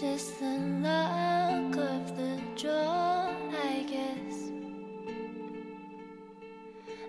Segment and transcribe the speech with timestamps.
[0.00, 4.52] Just the luck of the draw, I guess.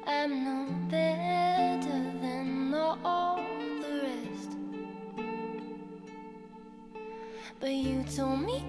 [0.07, 3.35] I'm no better than all
[3.83, 4.57] the rest.
[7.59, 8.65] But you told me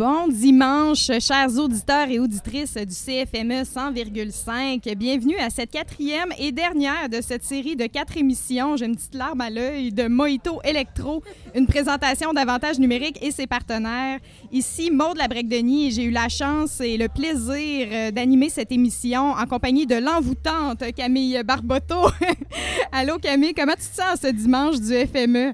[0.00, 4.94] Bon dimanche, chers auditeurs et auditrices du CFME 100,5.
[4.94, 8.78] Bienvenue à cette quatrième et dernière de cette série de quatre émissions.
[8.78, 11.22] J'ai une petite larme à l'œil de Mojito Electro,
[11.54, 14.20] une présentation d'avantages numériques et ses partenaires.
[14.50, 19.32] Ici, Maude Labrec-Denis et j'ai eu la chance et le plaisir euh, d'animer cette émission
[19.32, 22.08] en compagnie de l'envoûtante Camille Barboteau.
[22.92, 25.52] Allô Camille, comment tu te sens ce dimanche du FME?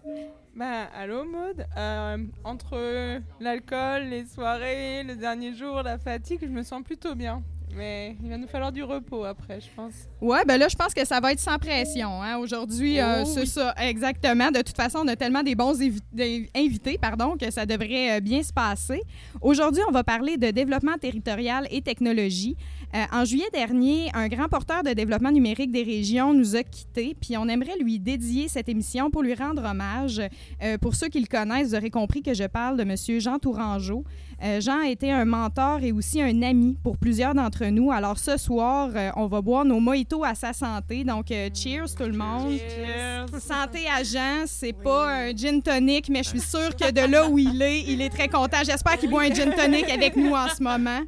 [0.56, 6.62] Bah, allô Maud Euh, Entre l'alcool, les soirées, le dernier jour, la fatigue, je me
[6.62, 7.42] sens plutôt bien.
[7.74, 9.92] Mais il va nous falloir du repos après, je pense.
[10.22, 12.22] Ouais, ben là, je pense que ça va être sans pression.
[12.22, 12.38] Hein.
[12.38, 13.46] Aujourd'hui, euh, Oh c'est oui.
[13.46, 14.50] ça, exactement.
[14.50, 15.74] De toute façon, on a tellement des bons
[16.12, 19.02] des invités pardon, que ça devrait euh, bien se passer.
[19.42, 22.56] Aujourd'hui, on va parler de développement territorial et technologie.
[22.96, 27.14] Euh, en juillet dernier, un grand porteur de développement numérique des régions nous a quittés,
[27.20, 30.22] puis on aimerait lui dédier cette émission pour lui rendre hommage.
[30.62, 33.20] Euh, pour ceux qui le connaissent, vous aurez compris que je parle de M.
[33.20, 34.04] Jean Tourangeau.
[34.42, 37.90] Euh, Jean a été un mentor et aussi un ami pour plusieurs d'entre nous.
[37.90, 41.04] Alors ce soir, euh, on va boire nos mojitos à sa santé.
[41.04, 42.52] Donc, euh, cheers tout le monde.
[42.52, 43.40] Cheers.
[43.40, 47.28] Santé à Jean, c'est pas un gin tonic, mais je suis sûre que de là
[47.28, 48.58] où il est, il est très content.
[48.64, 51.00] J'espère qu'il boit un gin tonic avec nous en ce moment.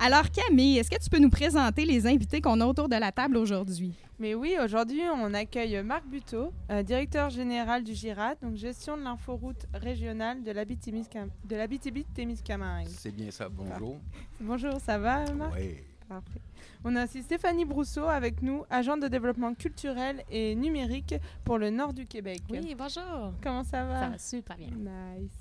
[0.00, 3.10] Alors Camille, est-ce que tu peux nous présenter les invités qu'on a autour de la
[3.10, 3.94] table aujourd'hui?
[4.20, 9.02] Mais oui, aujourd'hui, on accueille Marc Buteau, euh, directeur général du GIRAT, donc gestion de
[9.02, 12.86] l'inforoute régionale de l'Abitibi-Témiscamingue.
[12.86, 13.98] C'est bien ça, bonjour.
[14.40, 15.54] Bonjour, ça va Marc?
[15.58, 15.74] Oui.
[16.08, 16.42] Parfait.
[16.84, 21.70] On a aussi Stéphanie Brousseau avec nous, agente de développement culturel et numérique pour le
[21.70, 22.40] nord du Québec.
[22.50, 23.32] Oui, bonjour.
[23.42, 24.00] Comment ça va?
[24.00, 24.68] Ça va super bien.
[24.68, 25.32] Nice.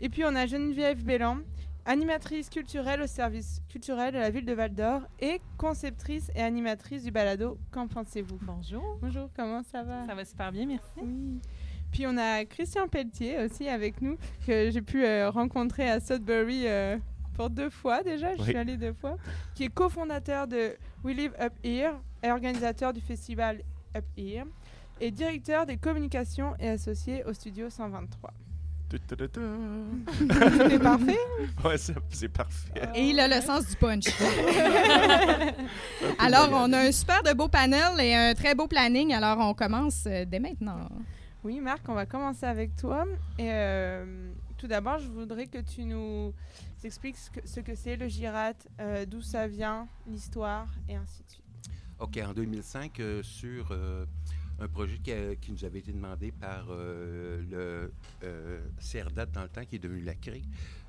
[0.00, 1.40] Et puis on a Geneviève Bélan,
[1.86, 7.04] animatrice culturelle au service culturel de la ville de Val d'Or et conceptrice et animatrice
[7.04, 8.38] du balado Qu'en pensez-vous?
[8.42, 8.98] Bonjour.
[9.00, 10.06] Bonjour, comment ça va?
[10.06, 10.84] Ça va super bien, merci.
[11.00, 11.40] Oui.
[11.90, 16.68] Puis on a Christian Pelletier aussi avec nous, que j'ai pu euh, rencontrer à Sudbury
[16.68, 16.96] euh,
[17.34, 18.48] pour deux fois déjà, je Oui.
[18.48, 19.16] suis allée deux fois,
[19.54, 23.62] qui est cofondateur de We Live Up Here et organisateur du festival
[23.96, 24.44] Up Here,
[25.00, 28.30] et directeur des communications et associé au studio 123.
[28.90, 29.40] Ta-ta-ta-ta.
[29.40, 31.18] Tout est parfait
[31.64, 32.72] Ouais, c'est c'est parfait.
[32.94, 34.06] Et il a le sens du punch.
[36.18, 39.12] Alors, on a un super de beau panel et un très beau planning.
[39.12, 40.88] Alors, on commence euh, dès maintenant.
[41.44, 43.04] Oui, Marc, on va commencer avec toi.
[43.38, 46.34] Et euh, tout d'abord, je voudrais que tu nous
[46.84, 51.22] expliques ce que ce que c'est le GIRAT, euh, d'où ça vient, l'histoire et ainsi
[51.22, 51.44] de suite.
[52.00, 54.04] OK, en 2005, euh, sur euh,
[54.60, 57.92] un projet qui, a- qui nous avait été demandé par euh, le
[58.24, 60.42] euh, CRDAT dans le temps, qui est devenu la CRI.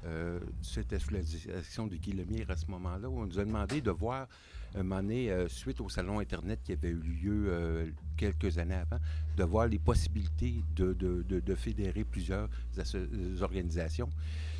[0.05, 3.45] Euh, C'était sous la direction de Guy Lemire à ce moment-là, où on nous a
[3.45, 4.27] demandé de voir,
[4.75, 8.99] un euh, suite au salon Internet qui avait eu lieu quelques années avant,
[9.37, 12.49] de voir les possibilités de, fédérer plusieurs
[13.41, 14.09] organisations.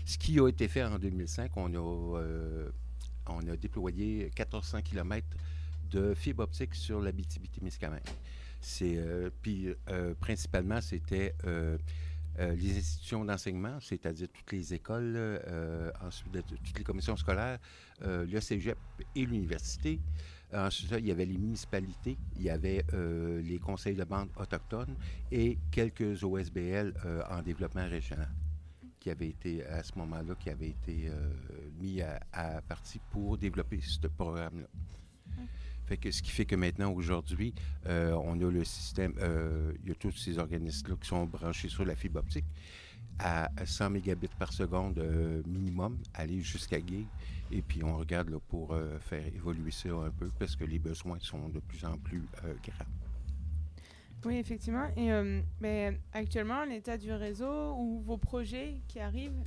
[0.05, 1.73] Ce qui a été fait en 2005, on
[3.47, 5.25] a, déployé 1400 km
[5.89, 8.01] de fibre optique sur la BTB-Témiscamingue.
[8.81, 11.77] Euh, puis euh, principalement c'était euh,
[12.37, 15.41] les institutions d'enseignement, c'est-à-dire toutes les écoles,
[16.01, 17.59] ensuite toutes les commissions scolaires,
[18.01, 18.77] le cégep
[19.15, 19.99] et l'université.
[20.53, 22.85] Ensuite, il y avait les municipalités, il y avait
[23.43, 24.95] les conseils de bande autochtones
[25.29, 26.93] et quelques OSBL
[27.29, 28.31] en développement régional
[28.99, 31.11] qui avaient été, à ce moment-là, qui avaient été
[31.79, 34.67] mis à, à partie pour développer ce programme-là.
[35.97, 37.53] Que ce qui fait que maintenant, aujourd'hui,
[37.87, 41.67] euh, on a le système, euh, il y a tous ces organismes-là qui sont branchés
[41.67, 42.45] sur la fibre optique
[43.19, 47.05] à 100 mégabits par seconde euh, minimum, aller jusqu'à gig.
[47.51, 51.19] Et puis on regarde là, pour faire évoluer ça un peu parce que les besoins
[51.19, 52.23] sont de plus en plus
[52.63, 52.85] grands.
[54.23, 54.87] Oui, effectivement.
[54.95, 55.09] Et
[55.59, 59.43] mais actuellement, l'état du réseau ou vos projets qui arrivent,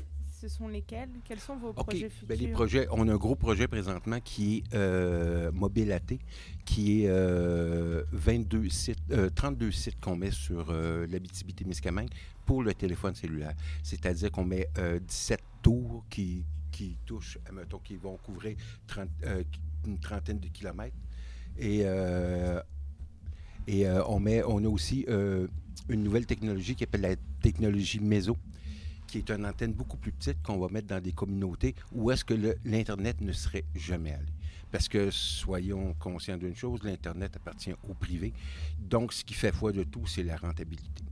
[0.48, 1.08] ce sont lesquels?
[1.24, 4.58] Quels sont vos projets futurs Ben, les projets, on a un gros projet présentement qui
[4.58, 6.18] est euh, Mobile AT,
[6.66, 12.10] qui est euh, 22 sites, euh, 32 sites qu'on met sur euh, l'Abitibi-Témiscamingue
[12.44, 13.54] pour le téléphone cellulaire.
[13.82, 18.56] C'est-à-dire qu'on met euh, 17 tours qui, qui touchent, mettons, qui vont couvrir
[18.86, 19.42] 30, euh,
[19.86, 20.96] une trentaine de kilomètres.
[21.56, 22.60] Et, euh,
[23.66, 25.46] et euh, on, met, on a aussi euh,
[25.88, 28.36] une nouvelle technologie qui s'appelle la technologie MESO
[29.14, 32.24] qui est une antenne beaucoup plus petite qu'on va mettre dans des communautés où est-ce
[32.24, 32.34] que
[32.64, 34.32] l'Internet ne serait jamais allé.
[34.72, 38.32] Parce que soyons conscients d'une chose, l'Internet appartient au privé.
[38.80, 41.04] Donc, ce qui fait foi de tout, c'est la rentabilité.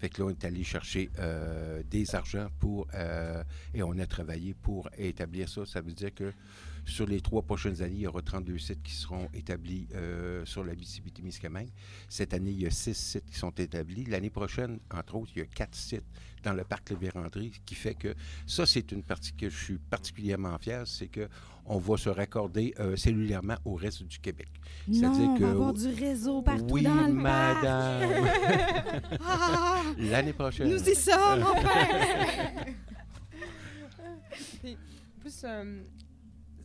[0.00, 4.06] Fait que là, on est allé chercher euh, des argents pour, euh, et on a
[4.06, 5.64] travaillé pour établir ça.
[5.66, 6.32] Ça veut dire que
[6.86, 10.64] sur les trois prochaines années, il y aura 32 sites qui seront établis euh, sur
[10.64, 11.68] la BCBT-Miscamingue.
[12.08, 14.04] Cette année, il y a six sites qui sont établis.
[14.04, 16.04] L'année prochaine, entre autres, il y a quatre sites
[16.44, 18.14] dans le parc Le Vérandry, ce qui fait que
[18.46, 21.28] ça, c'est une partie que je suis particulièrement fier, c'est que
[21.68, 24.46] on va se raccorder euh, cellulairement au reste du Québec.
[24.88, 28.24] C'est-à-dire que- va avoir du réseau partout oui, dans le madame.
[28.24, 29.02] parc.
[29.20, 30.68] Ah, L'année prochaine.
[30.70, 31.86] nous y sommes, enfin!
[35.20, 35.82] Plus, euh,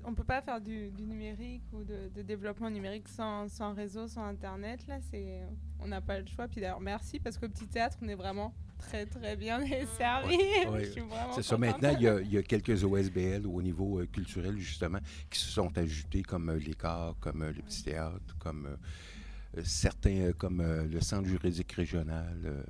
[0.06, 4.08] on peut pas faire du, du numérique ou de, de développement numérique sans, sans réseau,
[4.08, 4.86] sans Internet.
[4.88, 5.42] Là, c'est,
[5.80, 6.48] on n'a pas le choix.
[6.48, 10.38] Puis d'ailleurs, merci parce qu'au petit théâtre, on est vraiment très très bien desservi.
[10.70, 10.86] ouais.
[10.92, 11.58] Suis vraiment C'est ça.
[11.58, 15.00] Maintenant, il y, a, il y a quelques OSBL au niveau euh, culturel, justement,
[15.30, 18.76] qui se sont ajoutés, comme euh, les corps, comme euh, le petit théâtre, comme euh,
[19.58, 22.64] euh, certains, euh, comme euh, le Centre juridique régional, euh,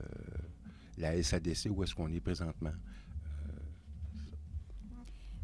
[0.98, 2.74] la SADC, où est-ce qu'on est présentement.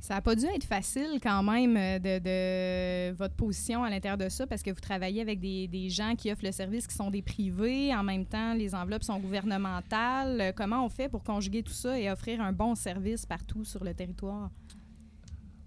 [0.08, 4.30] Ça n'a pas dû être facile quand même euh, de, votre position à l'intérieur de
[4.30, 7.22] ça parce que vous travaillez avec des, gens qui offrent le service qui sont des
[7.22, 7.94] privés.
[7.94, 10.54] En même temps, les enveloppes sont gouvernementales.
[10.56, 13.94] Comment on fait pour conjuguer tout ça et offrir un bon service partout sur le
[13.94, 14.50] territoire?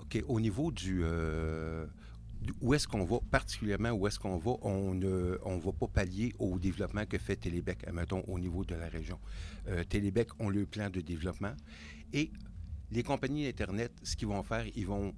[0.01, 0.25] OK.
[0.27, 1.03] Au niveau du.
[1.05, 1.85] euh,
[2.63, 6.33] où est-ce qu'on va, particulièrement où est-ce qu'on va, on ne on va pas pallier
[6.39, 9.19] au développement que fait Télébec, mettons, au niveau de la région.
[9.69, 11.53] Euh, Télébec ont le plan de développement
[12.15, 12.31] et
[12.91, 15.15] les compagnies Internet, ce qu'ils vont faire, ils vont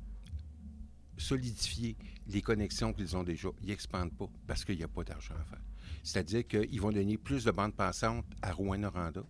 [1.17, 1.97] solidifier
[2.27, 3.49] les connexions qu'ils ont déjà.
[3.63, 5.63] Ils n'expandent pas parce qu'il n'y a pas d'argent à faire.
[6.03, 9.23] C'est-à-dire qu'ils vont donner plus de bandes passantes à Rouen-Noranda,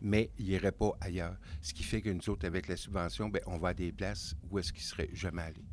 [0.00, 1.36] mais ils n'iraient pas ailleurs.
[1.60, 4.58] Ce qui fait que nous avec la subvention, ben, on va à des places où
[4.58, 5.64] est-ce qu'ils ne seraient jamais allés.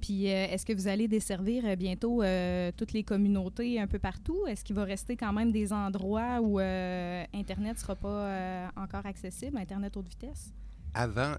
[0.00, 3.98] Puis, euh, est-ce que vous allez desservir euh, bientôt euh, toutes les communautés un peu
[3.98, 4.46] partout?
[4.46, 9.56] Est-ce qu'il va rester quand même des endroits où Internet ne sera pas encore accessible,
[9.58, 10.52] Internet haute vitesse?
[10.94, 11.34] Avant,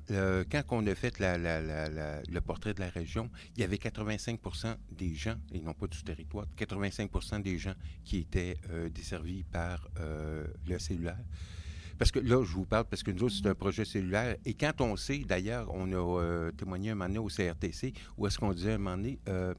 [0.52, 5.36] quand on a fait le portrait de la région, il y avait 85% des gens,
[5.52, 8.58] et non pas du territoire, 85% des gens qui étaient
[8.94, 9.88] desservis par
[10.68, 11.18] le cellulaire.
[11.98, 14.38] Parce que là, je vous parle parce que nous autres, c'est un projet cellulaire.
[14.46, 18.28] Et quand on sait, d'ailleurs, on a euh, témoigné un moment donné au CRTC, où
[18.28, 19.54] est-ce qu'on disait un moment donné, euh,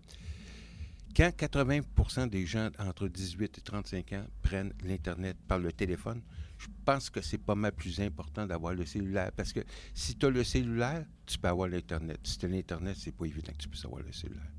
[1.17, 6.23] quand 80% des gens entre 18 et 35 ans prennent l'Internet par le téléphone,
[6.59, 9.33] je pense que c'est pas mal plus important d'avoir le cellulaire.
[9.33, 9.61] Parce que
[9.95, 12.19] si tu as le cellulaire, tu peux avoir l'Internet.
[12.25, 14.58] Si tu as l'Internet, c'est pas évident que tu puisses avoir le cellulaire.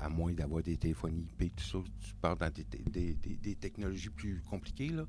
[0.00, 4.88] À moins d'avoir des téléphones IP, tout ça, tu pars dans des, technologies plus compliquées.
[4.88, 5.04] Là.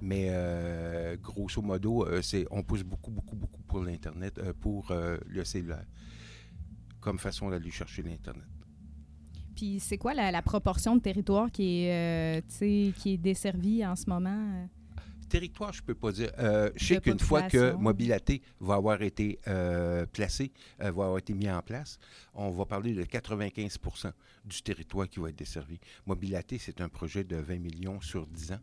[0.00, 4.92] Mais euh, grosso modo, euh, c'est, on pousse beaucoup, beaucoup, beaucoup pour l'Internet, euh, pour
[4.92, 5.86] le cellulaire,
[7.00, 8.44] comme façon d'aller chercher l'Internet.
[9.56, 14.68] Puis, c'est quoi la, proportion de territoire qui est, qui est desservie en ce moment?
[15.30, 16.32] Territoire, je peux pas dire.
[16.40, 17.70] Euh, je sais qu'une fois que.
[17.74, 22.00] Mobilaté va avoir été euh, placé, euh, va avoir été mis en place,
[22.34, 24.10] on va parler de 95%
[24.44, 25.78] du territoire qui va être desservi.
[26.04, 28.60] Mobilaté, c'est un projet de 20 millions sur 10 ans.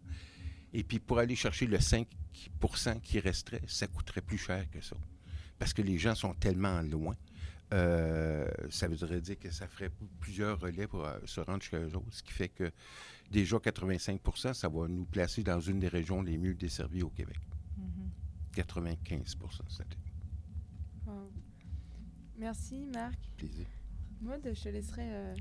[0.73, 4.97] Et puis pour aller chercher le 5% qui resterait, ça coûterait plus cher que ça.
[5.57, 7.15] Parce que les gens sont tellement loin.
[7.71, 12.23] ça voudrait dire que ça ferait plusieurs relais pour se rendre jusqu'à eux autres, ce
[12.23, 12.69] qui fait que
[13.31, 14.21] déjà 85
[14.53, 17.39] ça va nous placer dans une des régions les mieux desservies au Québec.
[18.53, 19.37] 95
[19.69, 19.97] c'était.
[21.05, 21.31] Wow.
[22.37, 23.19] Merci, Marc.
[23.37, 23.67] Plaisir.
[24.21, 25.35] Maud, je te laisserai euh,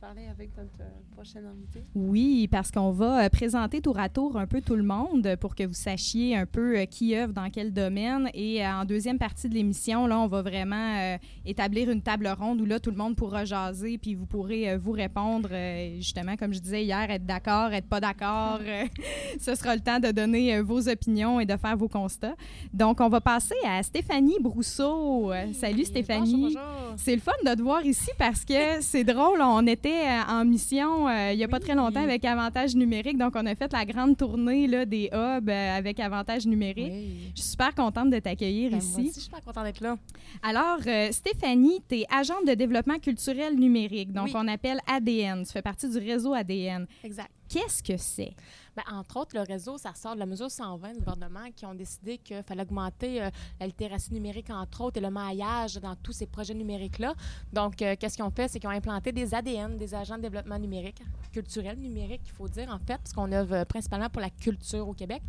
[0.00, 1.84] parler avec notre euh, prochaine invitée?
[1.94, 5.54] Oui, parce qu'on va euh, présenter tour à tour un peu tout le monde pour
[5.54, 8.30] que vous sachiez un peu euh, qui œuvre dans quel domaine.
[8.34, 12.60] Et en deuxième partie de l'émission, là, on va vraiment euh, établir une table ronde
[12.60, 16.36] où là, tout le monde pourra jaser, puis vous pourrez euh, vous répondre, euh, justement,
[16.36, 18.60] comme je disais hier, être d'accord, être pas d'accord.
[19.40, 22.36] ce sera le temps de donner vos opinions et de faire vos constats.
[22.72, 25.32] Donc, on va passer à Stéphanie Brousseau.
[25.54, 26.32] Salut Stéphanie.
[26.32, 26.94] Bonjour, bonjour.
[26.96, 29.40] C'est le fun de te voir ici parce que c'est drôle.
[29.42, 33.18] On était euh, en mission euh, il n'y a pas très longtemps avec Avantage numérique.
[33.18, 36.92] Donc, on a fait la grande tournée là, des hubs euh, avec Avantage numérique.
[36.92, 37.30] Oui.
[37.36, 38.94] Je suis super contente de t'accueillir Ben, Moi ici.
[39.00, 39.96] aussi, je suis super contente d'être là.
[40.42, 40.78] Alors,
[41.12, 44.12] Stéphanie, tu es agente de développement culturel numérique.
[44.12, 44.32] Donc, Oui.
[44.34, 45.44] on appelle ADN.
[45.44, 46.86] Tu fais partie du réseau ADN.
[47.04, 47.30] Exact.
[47.48, 48.34] Qu'est-ce que c'est?
[48.76, 51.74] Ben, entre autres, le réseau, ça sort de la mesure 120 du gouvernement qui ont
[51.74, 56.12] décidé qu'il fallait augmenter euh, la littératie numérique, entre autres, et le maillage dans tous
[56.12, 57.14] ces projets numériques-là.
[57.52, 58.48] Donc, euh, qu'est-ce qu'ils ont fait?
[58.48, 61.02] C'est qu'ils ont implanté des ADN, des agents de développement numérique,
[61.32, 64.92] culturel numérique, il faut dire, en fait, parce qu'on œuvre principalement pour la culture au
[64.92, 65.22] Québec.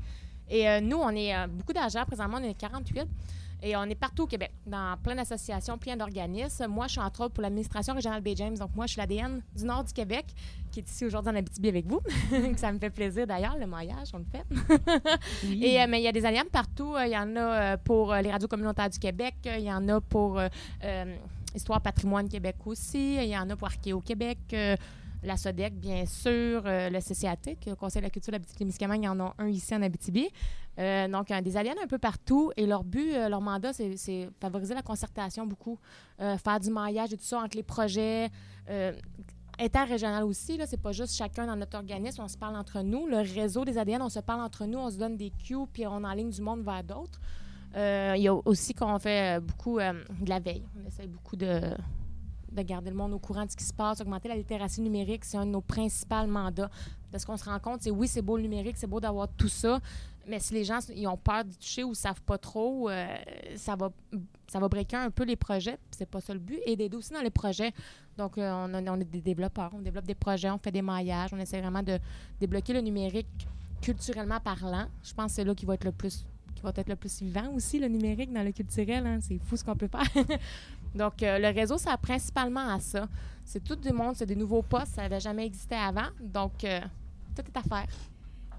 [0.50, 2.06] Et euh, nous, on est euh, beaucoup d'agents.
[2.06, 3.08] Présentement, on est 48.
[3.62, 6.68] Et on est partout au Québec, dans plein d'associations, plein d'organismes.
[6.68, 8.58] Moi, je suis entre autres pour l'administration régionale Bay James.
[8.58, 10.26] Donc, moi, je suis l'ADN du nord du Québec,
[10.72, 12.00] qui est ici aujourd'hui en Abitibi avec vous.
[12.56, 14.46] ça me fait plaisir d'ailleurs, le maillage, on le fait.
[15.44, 16.96] Et, euh, mais il y a des alliances partout.
[16.96, 19.36] Euh, Il y en a euh, pour les radios communautaires du Québec.
[19.46, 21.16] Il y en a pour euh,
[21.54, 23.16] Histoire Patrimoine Québec aussi.
[23.16, 24.38] Il y en a pour Archéo Québec.
[25.24, 29.10] La SODEC, bien sûr, euh, le CCAT, le Conseil de la culture d'Abitibi-Témiscamingue, il y
[29.10, 30.28] en a un ici en Abitibi.
[30.78, 32.52] Euh, donc, des alliances un peu partout.
[32.56, 35.78] Et leur but, euh, leur mandat, c'est- favoriser la concertation beaucoup,
[36.22, 38.30] euh, faire du maillage et tout ça entre les projets.
[39.62, 43.08] Interrégional aussi, là, c'est pas juste chacun dans notre organisme, on se parle entre nous.
[43.08, 45.86] Le réseau des ADN, on se parle entre nous, on se donne des cues, puis
[45.86, 47.20] on enligne du monde vers d'autres.
[47.76, 50.64] Il y a aussi qu'on fait beaucoup de la veille.
[50.82, 51.60] On essaie beaucoup de,
[52.52, 55.26] de garder le monde au courant de ce qui se passe, augmenter la littératie numérique,
[55.26, 56.70] c'est un de nos principaux mandats.
[57.12, 59.48] Parce qu'on se rend compte, c'est oui, c'est beau le numérique, c'est beau d'avoir tout
[59.48, 59.80] ça,
[60.30, 63.08] mais si les gens ils ont peur d'y toucher ou savent pas trop, euh,
[63.56, 63.90] ça va
[64.48, 65.78] ça va un peu les projets.
[65.92, 66.60] C'est pas ça le but.
[66.66, 67.72] Et d'aider aussi dans les projets.
[68.18, 71.38] Donc, euh, on, est des développeurs, on développe des projets, on fait des maillages, on
[71.38, 72.00] essaie vraiment de
[72.40, 73.28] débloquer le numérique
[73.82, 74.88] culturellement parlant.
[75.04, 76.26] Je pense que c'est là qu'il va être le plus
[76.56, 79.06] qui va être le plus vivant aussi, le numérique dans le culturel.
[79.06, 79.20] hein.
[79.22, 80.04] C'est fou ce qu'on peut faire.
[80.96, 83.08] Donc, euh, le réseau, a principalement à ça.
[83.46, 86.08] C'est tout du monde, c'est des nouveaux postes, ça n'avait jamais existé avant.
[86.20, 86.80] Donc, euh,
[87.36, 87.88] tout est à faire.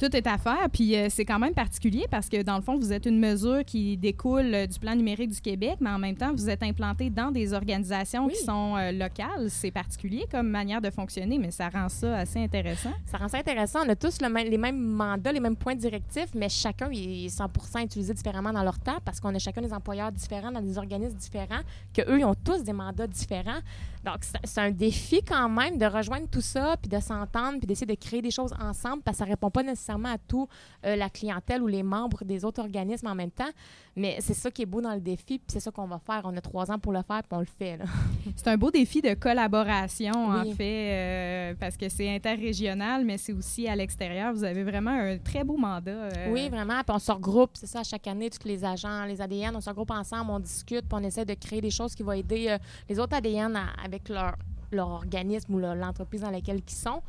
[0.01, 2.79] Tout est à faire, puis euh, c'est quand même particulier parce que dans le fond,
[2.79, 6.17] vous êtes une mesure qui découle euh, du plan numérique du Québec, mais en même
[6.17, 8.33] temps, vous êtes implanté dans des organisations Oui.
[8.33, 9.51] qui sont euh, locales.
[9.51, 12.95] C'est particulier comme manière de fonctionner, mais ça rend ça assez intéressant.
[13.05, 13.81] Ça rend ça intéressant.
[13.85, 17.85] On a tous le les mêmes mandats, les mêmes points directifs, mais chacun est 100%
[17.85, 21.19] utilisé différemment dans leur temps parce qu'on a chacun des employeurs différents dans des organismes
[21.19, 21.61] différents,
[21.93, 23.61] qu'eux, ils ont tous des mandats différents.
[24.03, 27.67] Donc, c'est c'est un défi quand même de rejoindre tout ça, puis de s'entendre, puis
[27.67, 30.49] d'essayer de créer des choses ensemble, parce que ça répond pas nécessairement à tout
[30.87, 33.51] euh, la clientèle ou les membres des autres organismes en même temps.
[33.97, 36.23] Mais c'est ça qui est beau dans le défi, puis c'est ça qu'on va faire.
[36.25, 37.79] On a trois ans pour le faire, puis on le fait.
[38.37, 43.33] C'est un beau défi de collaboration, en fait, euh, parce que c'est interrégional, mais c'est
[43.33, 44.33] aussi à l'extérieur.
[44.33, 45.91] Vous avez vraiment un très beau mandat.
[45.91, 46.81] euh, Oui, vraiment.
[46.85, 49.69] Puis on se regroupe, c'est ça, chaque année, tous les agents, les ADN, on se
[49.69, 52.57] regroupe ensemble, on discute, puis on essaie de créer des choses qui vont aider
[52.89, 54.37] les autres ADN à- avec leur,
[54.73, 57.03] leur organisme ou l'entreprise dans laquelle ils sont.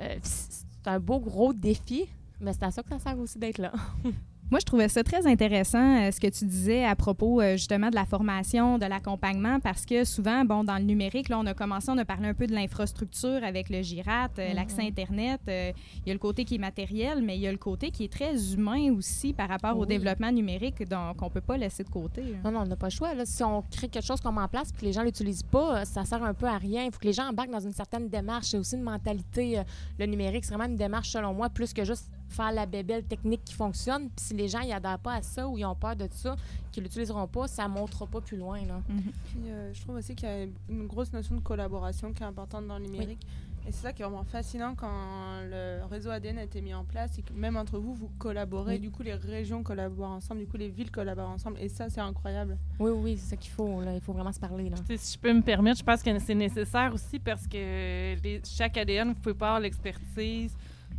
[0.00, 2.06] Euh, c'est un beau, gros défi,
[2.40, 3.72] mais c'est à ça que ça sert aussi d'être là.
[4.48, 7.90] Moi, je trouvais ça très intéressant, euh, ce que tu disais à propos euh, justement
[7.90, 11.52] de la formation, de l'accompagnement, parce que souvent, bon, dans le numérique, là, on a
[11.54, 14.54] commencé, on a parlé un peu de l'infrastructure avec le GIRAT, euh, Mhm.
[14.54, 15.40] l'accès Internet.
[15.48, 15.72] Il
[16.06, 18.12] y a le côté qui est matériel, mais il y a le côté qui est
[18.12, 22.22] très humain aussi par rapport au développement numérique, donc on peut pas laisser de côté.
[22.22, 22.40] hein.
[22.44, 23.14] Non, non, on n'a pas le choix.
[23.14, 23.26] Là.
[23.26, 25.42] Si on crée quelque chose qu'on met en place et que les gens ne l'utilisent
[25.42, 26.84] pas, ça sert un peu à rien.
[26.84, 28.46] Il faut que les gens embarquent dans une certaine démarche.
[28.46, 29.60] C'est aussi une mentalité.
[29.98, 33.42] le numérique, c'est vraiment une démarche, selon moi, plus que juste faire la bébelle technique
[33.44, 34.08] qui fonctionne.
[34.10, 36.36] Puis si les gens n'adhèrent pas à ça ou ils ont peur de ça,
[36.72, 38.60] qu'ils ne l'utiliseront pas, ça ne montera pas plus loin.
[38.66, 38.80] Là.
[38.86, 42.26] Puis, euh, je trouve aussi qu'il y a une grosse notion de collaboration qui est
[42.26, 43.26] importante dans le numérique.
[43.68, 46.84] Et c'est ça qui est vraiment fascinant quand le réseau ADN a été mis en
[46.84, 48.74] place et que même entre vous, vous collaborez.
[48.74, 48.78] Oui.
[48.80, 51.58] Du coup, les régions collaborent ensemble, du coup, les villes collaborent ensemble.
[51.60, 52.56] Et ça, c'est incroyable.
[52.78, 53.80] Oui, oui, c'est ça qu'il faut.
[53.82, 53.92] Là.
[53.94, 54.70] Il faut vraiment se parler.
[54.70, 54.76] Là.
[54.96, 58.76] Si je peux me permettre, je pense que c'est nécessaire aussi parce que les- chaque
[58.76, 60.54] ADN, vous pouvez pas avoir l'expertise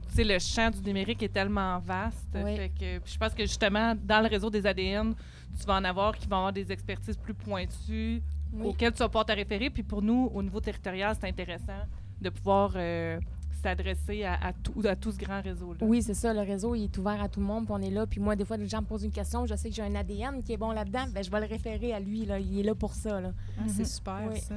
[0.09, 2.27] tu sais, le champ du numérique est tellement vaste.
[2.35, 2.55] Oui.
[2.55, 5.13] Fait que, je pense que justement, dans le réseau des ADN,
[5.59, 8.21] tu vas en avoir qui vont avoir des expertises plus pointues
[8.53, 8.67] Oui.
[8.67, 9.69] auxquelles tu vas pouvoir te référer.
[9.69, 11.83] Puis pour nous, au niveau territorial, c'est intéressant
[12.21, 13.19] de pouvoir euh,
[13.61, 15.79] s'adresser à, à tout, à tout ce grand réseau-là.
[15.81, 16.33] Oui, c'est ça.
[16.33, 18.05] Le réseau, il est ouvert à tout le monde, puis on est là.
[18.07, 19.95] Puis moi, des fois, les gens me posent une question, je sais que j'ai un
[19.95, 22.25] ADN qui est bon là-dedans, ben, je vais le référer à lui.
[22.25, 22.39] Là.
[22.39, 23.19] Il est là pour ça.
[23.19, 23.31] Là.
[23.57, 23.85] Ah, C'est Mhm.
[23.85, 24.39] super, Oui.
[24.39, 24.55] ça.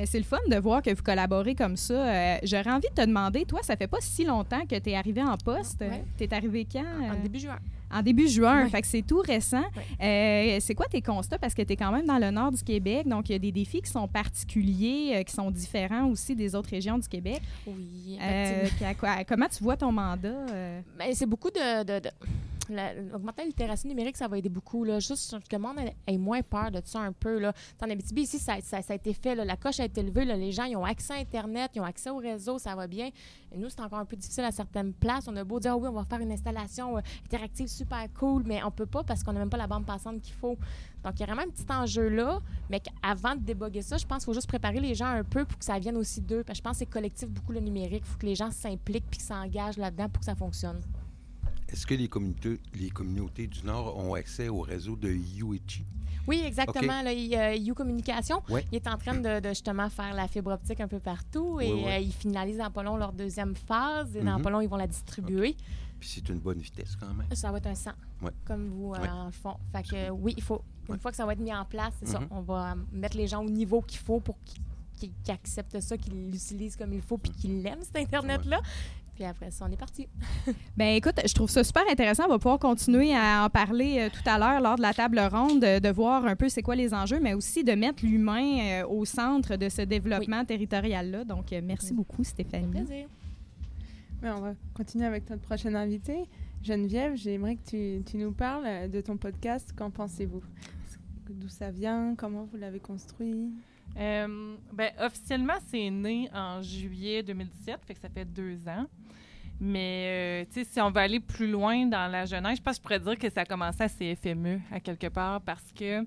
[0.00, 1.92] Mais c'est le fun de voir que vous collaborez comme ça.
[1.92, 4.96] Euh, J'aurais envie de te demander, toi, ça fait pas si longtemps que tu es
[4.96, 5.82] arrivé en poste.
[5.82, 6.02] Ouais.
[6.16, 6.78] Tu es arrivé quand?
[7.02, 7.22] En euh?
[7.22, 7.58] début juin.
[7.92, 8.70] En début juin, Ouais.
[8.70, 9.64] fait que c'est tout récent.
[10.00, 11.36] Euh, c'est quoi tes constats?
[11.38, 13.38] Parce que tu es quand même dans le nord du Québec, donc il y a
[13.38, 17.42] des défis qui sont particuliers, euh, qui sont différents aussi des autres régions du Québec.
[17.66, 20.46] Oui, à- comment tu vois ton mandat?
[20.98, 21.82] Ben, c'est beaucoup de.
[21.84, 22.10] de, de-
[23.14, 24.84] Augmenter la littératie numérique, ça va aider beaucoup.
[24.84, 24.98] Là.
[25.00, 27.38] Juste que le monde ait, moins peur de ça un peu.
[27.38, 27.52] Là.
[27.82, 29.34] En Abitibi, ici, ça, ça- a été fait.
[29.34, 30.24] La coche a été levée.
[30.24, 33.10] Les gens ont accès à Internet, ils ont accès au réseau, ça va bien.
[33.52, 35.26] Et nous, c'est encore un peu difficile à certaines places.
[35.28, 38.42] On a beau dire, Ah oui, on va faire une installation euh, interactive super cool,
[38.46, 40.56] mais on peut pas parce qu'on n'a même pas la bande passante qu'il faut.
[41.02, 44.04] Donc, il y a vraiment un petit enjeu là, mais avant de déboguer ça, je
[44.06, 46.44] pense qu'il faut juste préparer les gens un peu pour que ça vienne aussi d'eux.
[46.44, 48.02] Parce que je pense que c'est collectif beaucoup le numérique.
[48.04, 50.80] Il faut que les gens s'impliquent puis s'engagent là-dedans pour que ça fonctionne.
[51.72, 55.84] Est-ce que les communautés, les communautés du Nord ont accès au réseau de UEG?
[56.26, 57.02] Oui, exactement.
[57.02, 58.64] Là, il, You Communication, Ouais.
[58.70, 61.72] il est en train de, de justement faire la fibre optique un peu partout et
[61.72, 61.92] Ouais, ouais.
[61.94, 64.42] euh, ils finalisent dans pas long leur deuxième phase et dans Mhm.
[64.42, 65.56] pas long, ils vont la distribuer.
[65.98, 67.26] Puis c'est une bonne vitesse quand même.
[67.34, 67.90] Ça va être un 100,
[68.22, 68.30] Ouais.
[68.44, 69.08] comme vous, euh, Ouais.
[69.08, 69.56] en fond.
[69.72, 70.98] Fait que euh, oui, il faut, une Ouais.
[71.00, 72.28] fois que ça va être mis en place, c'est ça, Mhm.
[72.30, 74.36] on va euh, mettre les gens au niveau qu'il faut pour
[74.96, 78.60] qu'ils acceptent ça, qu'ils l'utilisent comme il faut puis qu'ils l'aiment, cet Internet-là.
[79.20, 80.08] Puis après ça, on est parti.
[80.78, 82.24] Ben écoute, je trouve ça super intéressant.
[82.24, 85.20] On va pouvoir continuer à en parler euh, tout à l'heure lors de la table
[85.30, 88.80] ronde, de, de voir un peu c'est quoi les enjeux, mais aussi de mettre l'humain
[88.80, 91.24] euh, au centre de ce développement territorial-là.
[91.24, 91.96] Donc, euh, merci Oui.
[91.96, 92.70] beaucoup, Stéphanie.
[92.70, 93.08] Plaisir.
[94.22, 96.24] Mais on va continuer avec notre prochaine invitée.
[96.62, 99.74] Geneviève, j'aimerais que tu, tu nous parles euh, de ton podcast.
[99.76, 100.40] Qu'en pensez-vous?
[101.28, 102.14] D'où ça vient?
[102.16, 103.50] Comment vous l'avez construit?
[103.96, 108.86] Euh, ben, officiellement, c'est né en juillet 2017, fait que ça fait deux ans.
[109.60, 112.82] Mais, euh, si on veut aller plus loin dans la jeunesse, je pense que je
[112.82, 116.06] pourrais dire que ça a commencé à CFME, à quelque part, parce que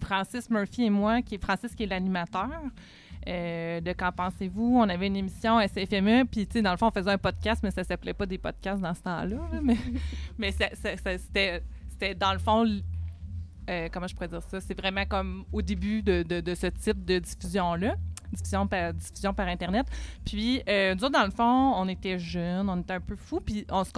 [0.00, 2.48] Francis Murphy et moi, qui est Francis qui est l'animateur
[3.28, 4.78] euh, de Qu'en pensez-vous?
[4.78, 7.70] On avait une émission à CFME, puis, dans le fond, on faisait un podcast, mais
[7.70, 9.36] ça s'appelait pas des podcasts dans ce temps-là.
[9.36, 9.76] là, mais
[10.38, 12.64] mais c'était, c'était, dans le fond,
[13.70, 14.60] euh, comment je pourrais dire ça?
[14.60, 17.94] C'est vraiment comme au début de, de- ce type de diffusion-là,
[18.32, 19.86] diffusion par, diffusion par Internet.
[20.24, 23.40] Puis, euh, nous autres, dans le fond, on était jeunes, on était un peu fous,
[23.40, 23.90] puis on se-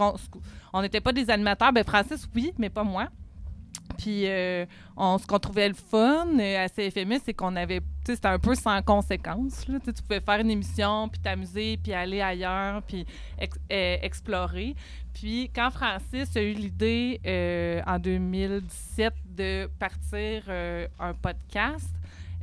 [0.72, 1.72] on n'était pas des animateurs.
[1.72, 3.08] Ben, Francis, oui, mais pas moi.
[4.02, 8.26] Puis, euh, on, ce qu'on trouvait le fun euh, à CFME, c'est qu'on avait, c'était
[8.26, 9.64] un peu sans conséquence.
[9.64, 13.06] Tu pouvais faire une émission, puis t'amuser, puis aller ailleurs, puis
[13.40, 14.74] euh, explorer.
[15.14, 21.90] Puis, quand Francis a eu l'idée euh, en 2017 de partir euh, un podcast,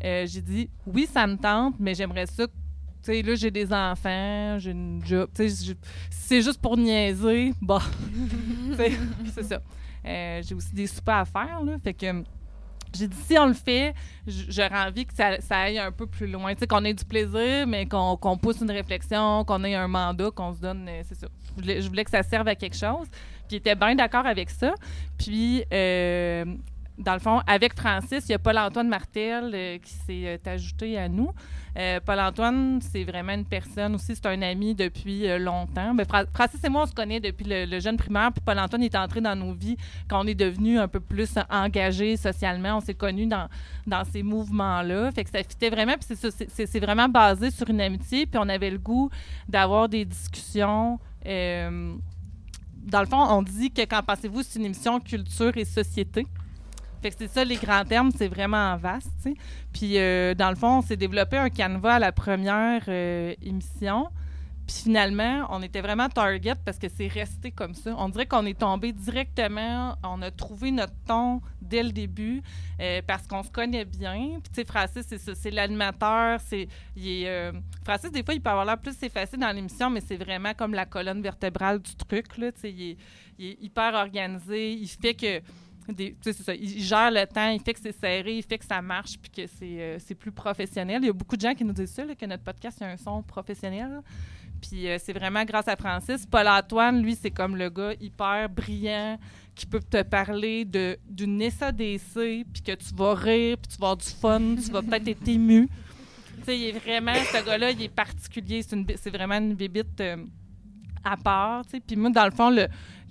[0.06, 2.48] euh, j'ai dit oui, ça me tente, mais j'aimerais ça.
[2.48, 2.54] Tu
[3.02, 5.30] sais, là, j'ai des enfants, j'ai une job.
[5.36, 5.50] Tu
[6.10, 7.82] c'est juste pour niaiser, bah.
[8.78, 8.92] sais,
[9.36, 9.62] c'est ça.
[10.06, 11.78] Euh, j'ai aussi des soupers à faire, là.
[11.84, 12.24] Fait que.
[12.92, 13.94] J'ai dit, si on le fait,
[14.26, 16.52] j'aurais envie que ça, ça aille un peu plus loin.
[16.56, 19.88] Tu sais, qu'on ait du plaisir, mais qu'on qu'on pousse une réflexion, qu'on ait un
[19.88, 20.88] mandat, qu'on se donne.
[20.90, 21.28] euh, C'est ça.
[21.56, 23.06] Je voulais, que ça serve à quelque chose.
[23.48, 24.74] Puis était bien d'accord avec ça.
[25.20, 26.46] Puis, euh,
[27.00, 30.98] dans le fond, avec Francis, il y a Paul-Antoine Martel euh, qui s'est euh, ajouté
[30.98, 31.32] à nous.
[31.78, 35.94] Euh, Paul-Antoine, c'est vraiment une personne aussi, c'est un ami depuis longtemps.
[35.94, 38.96] Ben, Fra- Francis et moi, on se connaît depuis le, jeune primaire, puis Paul-Antoine est
[38.96, 39.78] entré dans nos vies
[40.10, 42.78] quand on est devenu un peu plus engagé socialement.
[42.78, 43.48] On s'est connus dans,
[44.12, 45.12] ces mouvements-là.
[45.14, 46.18] Fait que ça fitait vraiment, puis
[46.50, 49.10] c'est vraiment basé sur une amitié, puis on avait le goût
[49.48, 51.00] d'avoir des discussions.
[51.24, 56.28] dans le fond, on dit que quand pensez-vous, c'est une émission culture et société?
[57.02, 59.30] Fait que c'est ça, les grands termes, c'est vraiment vaste.
[59.72, 64.08] Puis, euh, dans le fond, on s'est développé un canevas à la première euh, émission.
[64.68, 67.96] Puis finalement, on était vraiment target parce que c'est resté comme ça.
[67.98, 72.44] On dirait qu'on est tombé directement, on a trouvé notre ton dès le début
[72.80, 74.40] euh, parce qu'on se connaît bien.
[74.44, 76.40] Puis tu sais, Francis, c'est ça, c'est l'animateur.
[76.46, 76.68] C'est,
[77.84, 80.76] Francis, des fois, il peut avoir l'air plus effacé dans l'émission, mais c'est vraiment comme
[80.76, 82.38] la colonne vertébrale du truc.
[82.38, 82.98] Là, il, est,
[83.40, 84.74] il est hyper organisé.
[84.74, 85.42] Il fait que
[86.34, 89.18] ça, il gère le temps, il fait que c'est serré, il fait que ça marche,
[89.22, 91.00] puis que c'est, euh, c'est plus professionnel.
[91.04, 92.98] Il y a beaucoup de gens qui nous disent ça, que notre podcast a un
[92.98, 94.02] son professionnel.
[94.62, 96.26] Puis euh, c'est vraiment grâce à Francis.
[96.26, 99.18] Paul-Antoine, lui, c'est comme le gars hyper brillant
[99.56, 103.92] qui peut te parler de, d'une SADC, puis que tu vas rire, puis tu vas
[103.92, 105.68] avoir du fun, tu vas peut-être être ému.
[106.40, 108.62] Tu sais, il est vraiment, ce gars-là, il est particulier.
[108.62, 110.18] C'est, une c'est vraiment une bébite euh,
[111.04, 111.64] à part.
[111.66, 112.56] Puis moi, dans le fond,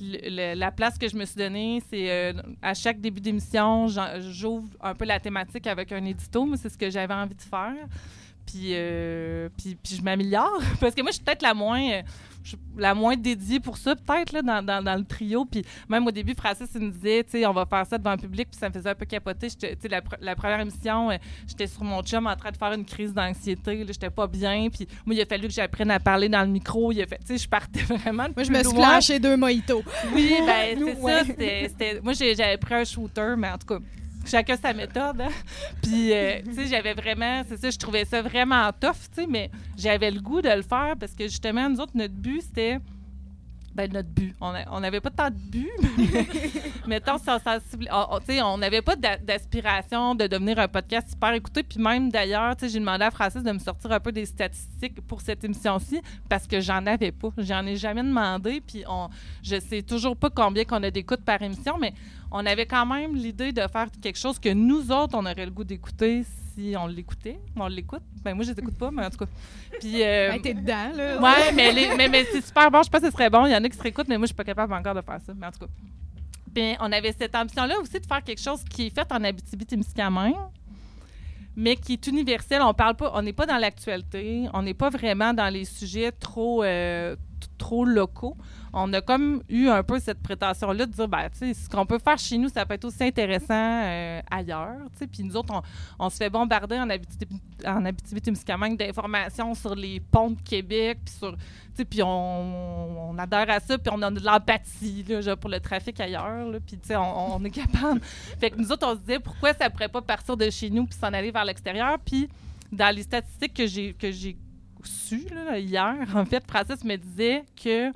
[0.00, 3.86] la place que je me suis donnée, c'est euh, à chaque début d'émission,
[4.18, 7.42] j'ouvre un peu la thématique avec un édito, mais c'est ce que j'avais envie de
[7.42, 7.74] faire.
[8.46, 10.60] Puis, euh, puis, puis je m'améliore.
[10.80, 12.00] Parce que moi, je suis peut-être la moins,
[12.50, 15.44] je- la moins dédiée pour ça, peut-être, là, dans, dans, dans le trio.
[15.44, 18.12] Puis même au début, Francis, il me disait, tu sais, on va faire ça devant
[18.12, 19.48] le public, puis ça me faisait un peu capoter.
[19.50, 22.56] Tu sais, la, pr- la première émission, euh, j'étais sur mon chum en train de
[22.56, 23.78] faire une crise d'anxiété.
[23.84, 24.68] là, J'étais pas bien.
[24.72, 26.92] Puis moi, il a fallu que j'apprenne à parler dans le micro.
[26.92, 28.26] Il a fait, tu sais, je partais vraiment.
[28.34, 29.82] Moi, je me suis clenché deux mojitos.
[30.14, 31.12] Oui, ben c'est ouais.
[31.12, 31.24] ça.
[31.68, 33.78] c'était- Moi, j'ai- j'avais pris un shooter, mais en tout cas,
[34.26, 35.20] chacun sa méthode.
[35.20, 35.28] hein.
[35.82, 39.26] Puis, euh, tu sais, j'avais vraiment, c'est ça, je trouvais ça vraiment tough, tu sais,
[39.28, 42.78] mais j'avais le goût de le faire parce que justement, nous autres, notre but, c'était.
[43.78, 44.34] Ben, notre but.
[44.40, 46.26] On n'avait pas tant de but, mais
[46.88, 51.62] mettons, si on n'avait pas d'a- d'aspiration de devenir un podcast super écouté.
[51.62, 55.20] Puis même, d'ailleurs, j'ai demandé à Francis de me sortir un peu des statistiques pour
[55.20, 57.28] cette émission-ci parce que j'en avais pas.
[57.38, 58.60] J'en ai jamais demandé.
[58.60, 59.10] Puis on,
[59.44, 61.94] je sais toujours pas combien qu'on a d'écoutes par émission, mais
[62.32, 65.52] on avait quand même l'idée de faire quelque chose que nous autres, on aurait le
[65.52, 66.24] goût d'écouter
[66.58, 67.38] si on l'écoutait.
[67.56, 68.02] On l'écoute.
[68.24, 69.26] Ben moi, je les écoute pas, mais en tout cas.
[69.80, 71.20] Puis, euh, Ben, t'es dedans, là.
[71.20, 72.82] Ouais, mais, les- mais, mais c'est super bon.
[72.82, 73.46] Je pense que ce serait bon.
[73.46, 75.00] Il y en a qui se réécoutent, mais moi, je suis pas capable encore de
[75.02, 75.32] faire ça.
[75.36, 75.66] Mais en tout cas.
[76.54, 80.34] Puis on avait cette ambition-là aussi de faire quelque chose qui est fait en Abitibi-Témiscamingue,
[81.56, 82.62] mais qui est universel.
[82.62, 86.10] On parle pas, on n'est pas dans l'actualité, on n'est pas vraiment dans les sujets
[86.12, 87.16] trop, euh,
[87.58, 88.36] trop locaux.
[88.72, 91.86] On a comme eu un peu cette prétention-là de dire, ben, tu sais, ce qu'on
[91.86, 95.06] peut faire chez nous, ça peut être aussi intéressant euh, ailleurs, tu sais.
[95.06, 95.62] Puis nous autres, on,
[96.06, 101.14] on se fait bombarder en Abitibi- en Abitibi-Témiscamingue d'informations sur les ponts de Québec, puis
[101.14, 101.38] sur, tu
[101.74, 105.60] sais, puis on, on adhère à ça, puis on a de l'empathie, là, pour le
[105.60, 108.00] trafic ailleurs, puis tu sais, on, on est capable.
[108.40, 110.84] fait que nous autres, on se disait, pourquoi ça pourrait pas partir de chez nous
[110.86, 112.28] puis s'en aller vers l'extérieur, puis
[112.70, 114.36] dans les statistiques que j'ai que j'ai
[114.84, 117.90] su là, hier, en fait, Francis me disait que,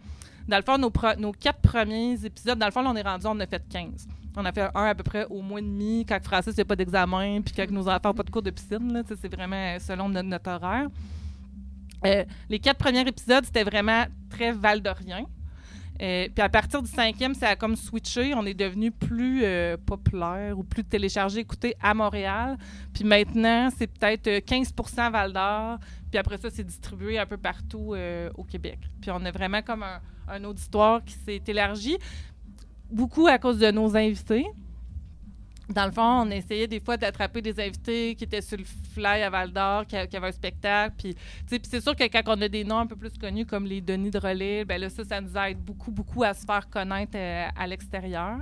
[0.49, 3.41] dans le fond, nos, quatre premiers épisodes, dans le fond, on est rendu, on en
[3.41, 4.07] a fait 15.
[4.37, 6.77] On a fait un à peu près au mois et demi, quand Francis n'a pas
[6.77, 9.03] d'examen, puis quand nos enfants n'ont pas de cours de piscine.
[9.07, 10.89] C'est vraiment selon notre, horaire.
[12.05, 15.27] Euh, les quatre premiers épisodes, c'était vraiment très valdorien.
[16.03, 18.35] Euh, puis à partir du cinquième, ça a comme switché.
[18.35, 22.59] On est devenu plus euh, populaire ou plus téléchargé, écouté à Montréal.
[22.93, 24.73] Puis maintenant, c'est peut-être euh, 15
[25.13, 25.79] Val d'Or.
[26.11, 28.79] Puis après ça, c'est distribué un peu partout euh, au Québec.
[29.01, 29.85] Puis on a vraiment comme
[30.29, 31.97] un auditoire qui s'est élargi,
[32.91, 34.47] beaucoup à cause de nos invités.
[35.69, 39.23] Dans le fond, on essayait des fois d'attraper des invités qui étaient sur le fly
[39.23, 40.95] à Val d'Or, qui, avaient un spectacle.
[40.99, 41.15] Puis,
[41.47, 44.11] c'est sûr que quand on a des noms un peu plus connus comme les Denis
[44.11, 47.49] de Relais, ben là, ça, ça nous aide beaucoup, beaucoup à se faire connaître euh,
[47.57, 48.39] à l'extérieur.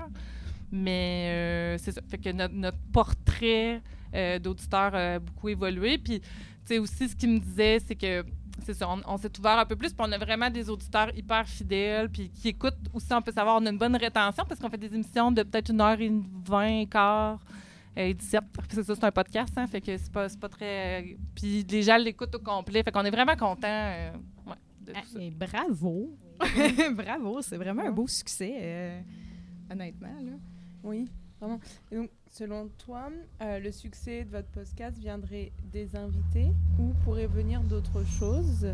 [0.72, 2.00] Mais euh, c'est ça.
[2.08, 3.82] Fait que notre, portrait
[4.14, 5.98] euh, d'auditeur a beaucoup évolué.
[5.98, 6.26] Puis, tu
[6.64, 8.24] sais, aussi, ce qu'il me disait, c'est que
[8.64, 11.16] c'est ça, on, on s'est ouvert un peu plus, puis on a vraiment des auditeurs
[11.16, 14.60] hyper fidèles, puis qui écoutent aussi, on peut savoir, on a une bonne rétention, parce
[14.60, 16.12] qu'on fait des émissions de peut-être une heure et
[16.44, 17.40] vingt, quart,
[17.96, 18.44] et 17.
[18.52, 21.02] Puis c'est ça, c'est un podcast, hein, fait que c'est pas, c'est pas très...
[21.02, 24.12] euh, puis les gens l'écoutent au complet, fait qu'on est vraiment contents euh,
[24.46, 25.20] ouais, de tout ça.
[25.20, 26.16] Et bravo.
[26.94, 29.00] bravo, c'est vraiment un beau succès, euh,
[29.70, 30.14] honnêtement.
[30.22, 30.32] Là.
[30.82, 31.08] Oui,
[31.40, 31.60] vraiment.
[31.90, 33.10] Et donc, selon toi,
[33.42, 38.66] euh, le succès de votre podcast viendrait des invités ou pourrait venir d'autres choses?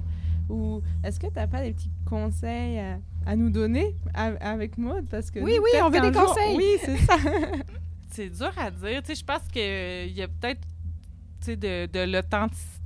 [0.49, 5.07] Ou est-ce que tu n'as pas des petits conseils à, à nous donner avec Maud?
[5.11, 6.57] Parce que Oui, nous, oui, on veut des jour- conseils.
[6.57, 7.17] Oui, c'est ça.
[8.11, 9.03] C'est dur à dire.
[9.03, 10.61] Tu sais, je pense qu'il y a peut-être
[11.55, 12.77] de, de l'authenticité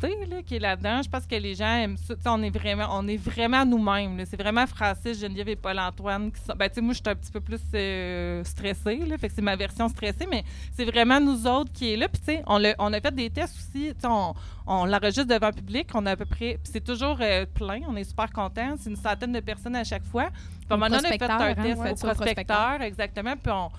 [0.47, 1.03] qui est là-dedans.
[1.03, 2.15] Je pense que les gens aiment ça.
[2.27, 4.23] On est vraiment, on est vraiment nous-mêmes.
[4.27, 6.55] C'est vraiment Francis, Geneviève et Paul-Antoine qui sont.
[6.57, 8.97] Ben, tu sais, moi, je suis un petit peu plus euh, stressée.
[9.07, 10.45] Là, fait que c'est ma version stressée, mais
[10.75, 12.09] c'est vraiment nous autres qui est là.
[12.09, 13.93] Puis, tu sais, on, a fait des tests aussi.
[14.05, 14.35] On,
[14.67, 15.89] on l'enregistre devant le public.
[15.95, 16.59] On a à peu près.
[16.65, 17.81] C'est toujours euh, plein.
[17.89, 18.77] On est super contents.
[18.79, 20.29] C'est une centaine de personnes à chaque fois.
[20.69, 23.35] Puis, on a fait un hein, test ouais, au prospecteur, exactement.
[23.37, 23.71] Puis, on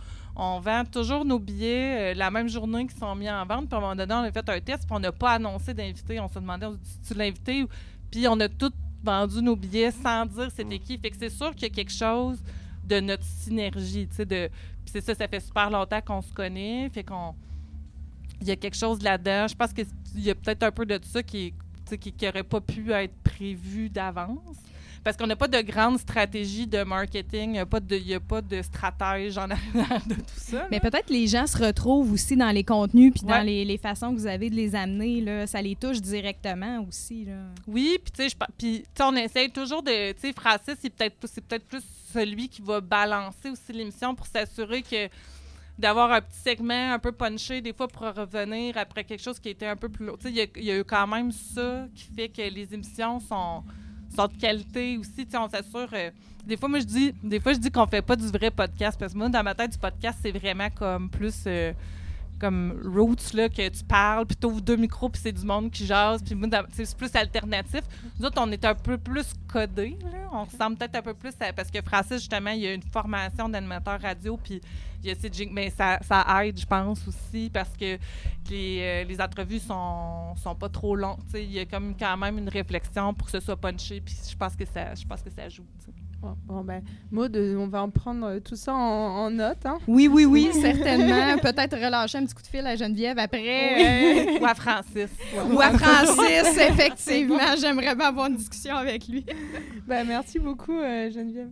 [0.44, 3.68] on vend toujours nos billets euh, la même journée qui sont mis en vente.
[3.68, 5.72] Puis à un moment donné, on a fait un test, puis on n'a pas annoncé
[5.72, 6.20] d'invité.
[6.20, 7.64] On se demandait si tu l'invité.
[8.10, 8.72] Puis on a tout
[9.04, 10.98] vendu nos billets sans dire c'était qui.
[10.98, 12.40] Fait que c'est sûr qu'il y a quelque chose
[12.84, 14.08] de notre synergie.
[14.08, 14.50] tu sais, De...
[14.84, 16.90] Puis c'est ça, ça fait super longtemps qu'on se connaît.
[16.90, 17.36] Fait qu'on.
[18.42, 19.48] Il y a quelque chose là-dedans.
[19.48, 21.54] Je pense qu'il y a peut-être un peu de ça qui
[21.86, 24.58] n'aurait qui, qui aurait pas pu être prévu d'avance.
[25.04, 28.62] Parce qu'on n'a pas de grande stratégie de marketing, il n'y a, a pas de
[28.62, 30.68] stratège en arrière de tout ça.
[30.70, 34.14] Mais peut-être les gens se retrouvent aussi dans les contenus puis dans les, les façons
[34.14, 35.22] que vous avez de les amener.
[35.22, 35.48] Là.
[35.48, 37.26] Ça les touche directement aussi.
[37.26, 37.34] Là.
[37.68, 40.12] Oui, puis tu sais, on essaye toujours de.
[40.14, 41.84] Tu sais, Francis, c'est peut-être c'est peut-être plus
[42.14, 45.10] celui qui va balancer aussi l'émission pour s'assurer que
[45.80, 49.50] d'avoir un petit segment un peu punché, des fois pour revenir après quelque chose qui
[49.50, 50.18] était un peu plus lourd.
[50.26, 53.64] Y il y, a eu quand même ça qui fait que les émissions sont
[54.16, 55.26] sont de qualité aussi.
[55.26, 55.90] Tu on s'assure.
[55.94, 56.10] euh,
[56.46, 58.98] des fois, moi, je dis, des fois, je dis qu'on fait pas du vrai podcast
[59.00, 61.44] parce que moi, dans ma tête, du podcast, c'est vraiment comme plus.
[61.48, 61.74] euh,
[62.42, 65.86] comme roots là que tu parles puis t'ouvres deux micros puis c'est du monde qui
[65.86, 66.36] jase puis
[66.72, 67.82] c'est plus alternatif
[68.20, 70.28] nous autres on est un peu plus codés là.
[70.32, 72.82] on ressemble peut-être un peu plus à, parce que Francis justement il y a une
[72.82, 74.60] formation d'animateur radio puis
[75.04, 78.00] il y a ces mais ça, ça aide je pense aussi parce que
[78.50, 82.40] les, euh, les entrevues sont, sont pas trop longues il y a comme quand même
[82.40, 85.30] une réflexion pour que ce soit punché puis je pense que ça je pense que
[85.30, 85.66] ça joue.
[86.46, 89.66] Bon, ben, Maud, euh, on va en prendre euh, tout ça en, en note.
[89.66, 89.80] Hein?
[89.88, 91.38] Oui, oui, oui, certainement.
[91.42, 94.36] Peut-être relâcher un petit coup de fil à Geneviève après.
[94.36, 95.10] euh, ou à Francis
[95.52, 97.40] ou à Francis, effectivement.
[97.60, 99.26] J'aimerais bien avoir une discussion avec lui.
[99.88, 101.50] Ben, merci beaucoup, euh, Geneviève.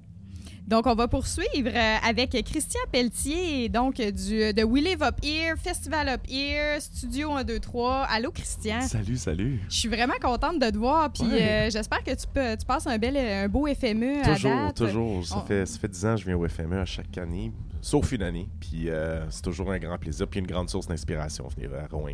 [0.67, 5.15] Donc, on va poursuivre euh, avec Christian Pelletier, donc euh, du, de We Live Up
[5.24, 8.04] Here, Festival Up Here, Studio 1, 2, 3.
[8.10, 8.82] Allô, Christian?
[8.82, 9.60] Salut, salut.
[9.69, 11.41] Je suis vraiment contente de te voir, puis Ouais.
[11.41, 14.76] euh, j'espère que tu, peux, tu passes un, bel, un beau FME à Toujours, date.
[14.76, 15.26] toujours.
[15.26, 17.52] Ça, On- fait, ça fait 10 ans que je viens au FME à chaque année,
[17.82, 18.48] sauf une année.
[18.60, 20.28] Puis euh, c'est toujours un grand plaisir.
[20.28, 22.12] Puis une grande source d'inspiration venir à Rouen.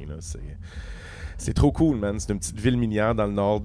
[1.38, 2.20] c'est trop cool, man.
[2.20, 3.64] C'est une petite ville minière dans le nord.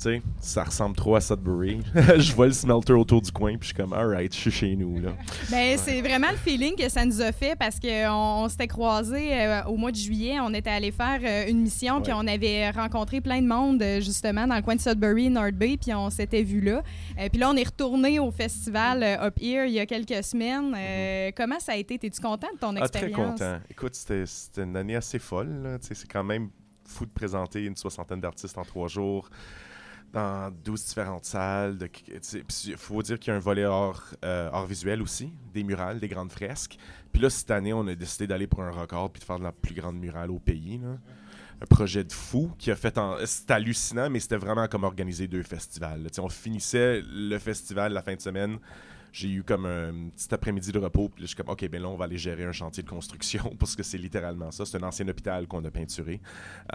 [0.00, 1.80] Sais, ça ressemble trop à Sudbury.
[1.94, 4.74] je vois le smelter autour du coin, puis je suis comme, alright, je suis chez
[4.74, 4.98] nous.
[4.98, 5.10] Là.
[5.50, 8.08] Ben, c'est vraiment le feeling que ça nous a fait parce qu'on
[8.44, 10.38] on, s'était croisés euh, au mois de juillet.
[10.40, 14.00] On était allé faire euh, une mission, puis on avait rencontré plein de monde euh,
[14.00, 16.82] justement dans le coin de Sudbury, North Bay, puis on s'était vu là.
[17.18, 20.74] Euh, puis là, on est retourné au festival Up Here il y a quelques semaines.
[20.78, 21.98] Euh, Comment ça a été?
[21.98, 22.78] T'es-tu content de ton Mm-hmm.
[22.82, 23.40] Ah, très expérience?
[23.40, 23.58] content.
[23.68, 25.78] Écoute, c'était, une année assez folle.
[25.82, 26.50] C'est quand même
[26.86, 29.28] fou de présenter une soixantaine d'artistes en trois jours
[30.12, 31.78] dans 12 différentes salles.
[32.66, 36.08] Il faut dire qu'il y a un volet art, euh, visuel aussi, des murales, des
[36.08, 36.78] grandes fresques.
[37.12, 39.44] Puis là, cette année, on a décidé d'aller pour un record puis de faire de
[39.44, 40.80] la plus grande murale au pays.
[41.62, 43.16] Un projet de fou qui a fait en...
[43.26, 46.06] C'était hallucinant, mais c'était vraiment comme organiser deux festivals.
[46.18, 48.58] On finissait le festival la fin de semaine
[49.12, 51.08] j'ai eu comme un petit après-midi de repos.
[51.08, 52.88] Puis là, je suis comme, OK, ben là, on va aller gérer un chantier de
[52.88, 54.64] construction parce que c'est littéralement ça.
[54.64, 56.20] C'est un ancien hôpital qu'on a peinturé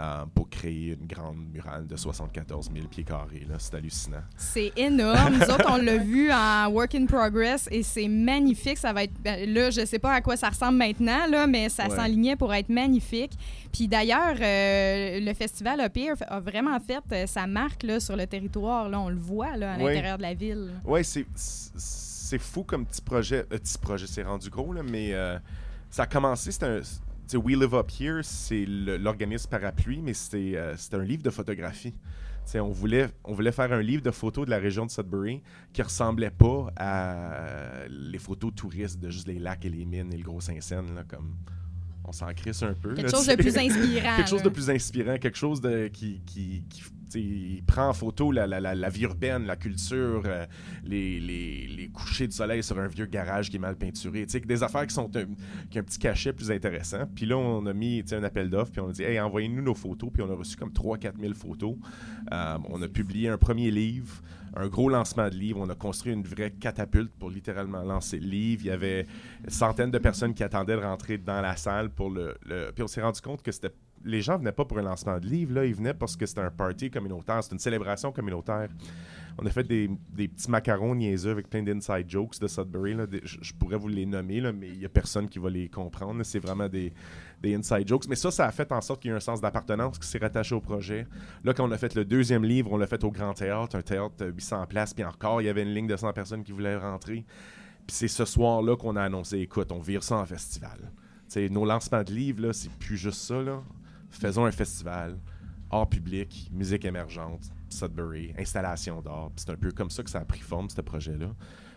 [0.00, 3.46] euh, pour créer une grande murale de 74 000 pieds carrés.
[3.48, 3.56] là.
[3.58, 4.22] C'est hallucinant.
[4.36, 5.34] C'est énorme.
[5.34, 8.78] Nous autres, on l'a vu en work in progress et c'est magnifique.
[8.78, 9.14] Ça va être.
[9.22, 11.96] ben, là, je sais pas à quoi ça ressemble maintenant, là, mais ça Ouais.
[11.96, 13.32] s'enlignait pour être magnifique.
[13.72, 18.16] Puis d'ailleurs, euh, le festival Up Here a vraiment fait euh, sa marque là, sur
[18.16, 18.88] le territoire.
[18.88, 19.84] Là, on le voit là, à Ouais.
[19.94, 20.72] l'intérieur de la ville.
[20.84, 21.24] Ouais, c'est,
[22.26, 23.46] c'est fou comme petit projet.
[23.52, 25.38] Euh, petit projet, c'est rendu gros, là, mais euh,
[25.90, 26.52] ça a commencé.
[26.52, 26.80] C'était un.
[27.34, 31.94] We Live Up Here, c'est l'organisme parapluie, mais c'était euh, un livre de photographie.
[32.54, 35.82] On voulait, on voulait faire un livre de photos de la région de Sudbury qui
[35.82, 40.22] ressemblait pas à les photos touristes de juste les lacs et les mines et le
[40.22, 40.94] gros Saint-Saëns.
[40.94, 41.34] là, Comme
[42.06, 42.94] on s'en crisse un peu.
[42.94, 44.16] Quelque là, chose de plus inspirant.
[44.16, 48.46] quelque chose de plus inspirant, quelque chose de, qui, qui, qui, prend en photo la,
[48.46, 50.44] la, la, la vie urbaine, la culture, euh,
[50.84, 54.26] les, les, les couchers de soleil sur un vieux garage qui est mal peinturé.
[54.26, 55.24] Des affaires qui sont un,
[55.70, 57.06] qui ont un petit cachet plus intéressant.
[57.14, 59.74] Puis là, on a mis un appel d'offres, puis on a dit, hey, envoyez-nous nos
[59.74, 60.10] photos.
[60.12, 61.76] Puis on a reçu comme 3-4 000 photos.
[62.32, 64.22] Euh, on a publié un premier livre,
[64.56, 65.60] un gros lancement de livre.
[65.60, 68.62] On a construit une vraie catapulte pour littéralement lancer le livre.
[68.64, 69.06] Il y avait
[69.48, 72.34] centaines de personnes qui attendaient de rentrer dans la salle pour le.
[72.74, 73.72] Puis on s'est rendu compte que c'était.
[74.04, 75.64] Les gens venaient pas pour un lancement de livre, là.
[75.64, 78.68] Ils venaient parce que c'était un party communautaire, c'était une célébration communautaire.
[79.38, 82.96] On a fait des, des petits macarons niaiseux avec plein d'inside jokes de Sudbury.
[83.24, 86.22] Je, pourrais vous les nommer, là, mais il y a personne qui va les comprendre.
[86.24, 86.92] C'est vraiment des,
[87.42, 88.06] des inside jokes.
[88.08, 90.06] Mais ça, ça a fait en sorte qu'il y a eu un sens d'appartenance qui
[90.08, 91.06] s'est rattaché au projet.
[91.44, 93.82] Là, quand on a fait le deuxième livre, on l'a fait au Grand Théâtre, un
[93.82, 96.52] théâtre de 800 places, puis encore, il y avait une ligne de 100 personnes qui
[96.52, 97.24] voulaient rentrer.
[97.86, 100.90] Puis c'est ce soir-là qu'on a annoncé, écoute, on vire ça en festival.
[101.28, 103.40] T'sais, nos lancements de livres, là, c'est plus juste ça.
[103.42, 103.62] Là.
[104.10, 105.18] Faisons un festival,
[105.70, 109.30] art public, musique émergente, Sudbury, installation d'art.
[109.36, 111.28] C'est un peu comme ça que ça a pris forme, ce projet-là.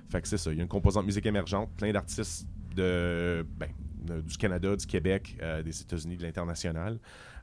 [0.10, 0.52] Fait que c'est ça.
[0.52, 4.86] Il y a une composante musique émergente, plein d'artistes de, ben, de- du Canada, du
[4.86, 7.00] Québec, euh, des États-Unis, de l'international.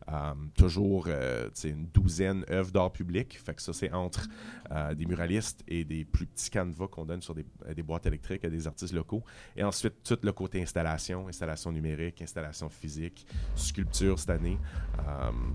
[0.09, 3.41] Euh, toujours euh, une douzaine œuvres d'art public.
[3.45, 4.29] Fait que ça, c'est entre
[4.71, 8.07] euh, des muralistes et des plus petits canevas qu'on donne sur des, euh, des boîtes
[8.07, 9.25] électriques à des artistes locaux.
[9.57, 14.59] Et ensuite, tout le côté installation, installation numérique, installation physique, sculpture cette année.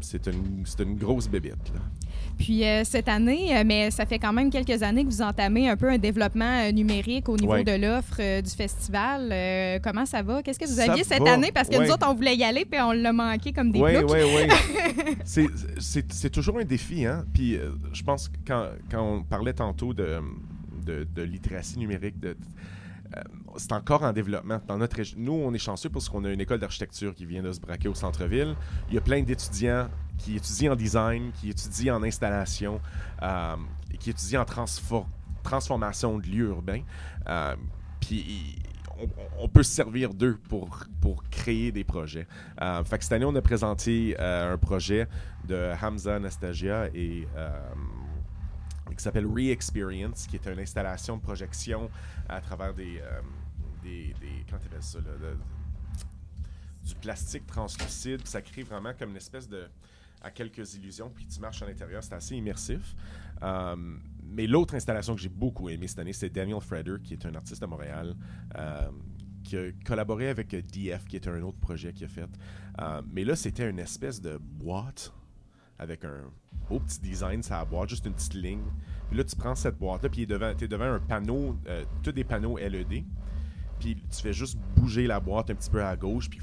[0.02, 1.70] C'est une, une grosse bébite.
[1.74, 1.80] Là.
[2.38, 5.78] Puis euh, cette année, mais ça fait quand même quelques années que vous entamez un
[5.78, 7.64] peu un développement numérique au niveau Ouais.
[7.64, 9.82] de l'offre du festival.
[9.82, 10.42] Comment ça va?
[10.44, 11.52] Qu'est-ce que vous Ça aviez cette va, année?
[11.54, 11.86] Parce que ouais.
[11.86, 14.10] nous autres, on voulait y aller, puis on l'a manqué comme des ploucs.
[14.50, 15.48] Oui, c'est,
[15.80, 17.26] c'est, c'est toujours un défi, hein.
[17.34, 20.20] Puis euh, je pense que quand, quand on parlait tantôt de,
[20.86, 22.38] de, de littératie numérique, de,
[23.16, 23.22] euh,
[23.58, 24.62] c'est encore en développement.
[24.68, 27.52] Dans notre Nous, on est chanceux parce qu'on a une école d'architecture qui vient de
[27.52, 28.56] se braquer au centre-ville.
[28.90, 32.80] Il y a plein d'étudiants qui étudient en design, qui étudient en installation,
[33.22, 33.56] euh,
[34.00, 35.08] qui étudie en transfor-
[35.44, 36.84] transformation de lieux urbains.
[37.28, 37.56] Euh,
[38.00, 38.56] puis
[39.40, 42.28] on, peut se servir d'eux pour, pour créer des projets.
[42.62, 45.08] Euh, cette année, on a présenté euh, un projet
[45.48, 47.50] de Hamza Anastasia et euh,
[48.96, 51.90] qui s'appelle Re-Experience, qui est une installation de projection
[52.30, 53.00] à travers des.
[53.00, 53.22] euh,
[53.84, 54.14] des,
[54.80, 55.00] ça,
[56.84, 58.28] du plastique translucide.
[58.28, 59.68] Ça crée vraiment comme une espèce de.
[60.22, 62.04] à quelques illusions, puis tu marches à l'intérieur.
[62.04, 62.96] C'est assez immersif.
[64.32, 67.36] Mais l'autre installation que j'ai beaucoup aimé cette année, c'est Daniel Freder, qui est un
[67.36, 68.16] artiste de Montréal,
[68.58, 68.90] euh,
[69.44, 72.30] qui a collaboré avec euh, DF, qui est un autre projet qu'il a fait.
[72.80, 75.14] Euh, mais là, c'était une espèce de boîte
[75.80, 76.22] avec un
[76.70, 78.62] beau petit design, ça boîte, juste une petite ligne.
[79.10, 82.24] Puis là, tu prends cette boîte-là, puis tu es devant un panneau, euh, tous des
[82.24, 83.04] panneaux LED.
[83.80, 86.40] Puis tu fais juste bouger la boîte un petit peu à gauche, puis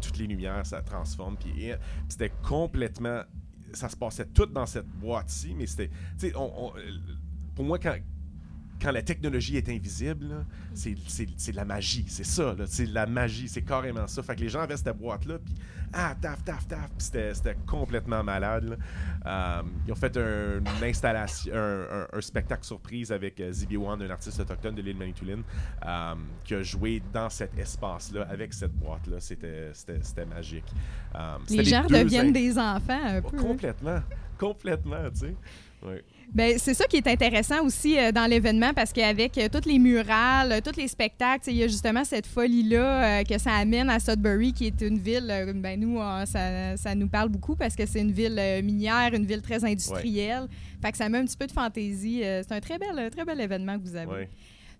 [0.00, 1.36] toutes les lumières, ça transforme.
[1.36, 1.72] Puis
[2.08, 3.20] c'était complètement.
[3.74, 5.90] Ça se passait tout dans cette boîte-ci, mais c'était.
[6.34, 6.72] On- on-
[7.60, 7.94] pour moi, quand,
[8.80, 12.06] quand la technologie est invisible, c'est, de la magie.
[12.08, 12.56] C'est ça.
[12.64, 13.48] C'est de la magie.
[13.50, 14.22] C'est carrément ça.
[14.22, 15.54] Fait que les gens avaient cette boîte-là, puis
[15.92, 16.88] ah, taf, taf, taf.
[16.96, 18.78] C'était, complètement malade.
[19.26, 23.76] Euh, ils ont fait un- une installation, un, un- un spectacle surprise avec euh, Zibi
[23.76, 25.42] Wan, un artiste autochtone de l'île Manitoulin,
[25.84, 29.20] euh, qui a joué dans cet espace-là, avec cette boîte-là.
[29.20, 29.72] C'était,
[30.24, 30.64] magique.
[31.14, 33.36] Euh, Les gens deviennent des enfants un Oh, peu.
[33.36, 33.42] hein.
[33.42, 34.00] complètement.
[34.38, 35.34] Complètement, tu sais.
[36.32, 39.80] Ben, c'est ça qui est intéressant aussi euh, dans l'événement parce qu'avec euh, toutes les
[39.80, 43.90] murales, euh, tous les spectacles, il y a justement cette folie-là euh, que ça amène
[43.90, 47.84] à Sudbury, qui est une ville, ben nous, ça, ça nous parle beaucoup parce que
[47.84, 50.46] c'est une ville minière, une ville très industrielle.
[50.80, 52.20] Fait que ça met un petit peu de fantaisie.
[52.22, 54.06] C'est un très bel, très bel événement que vous avez.
[54.06, 54.28] Ouais.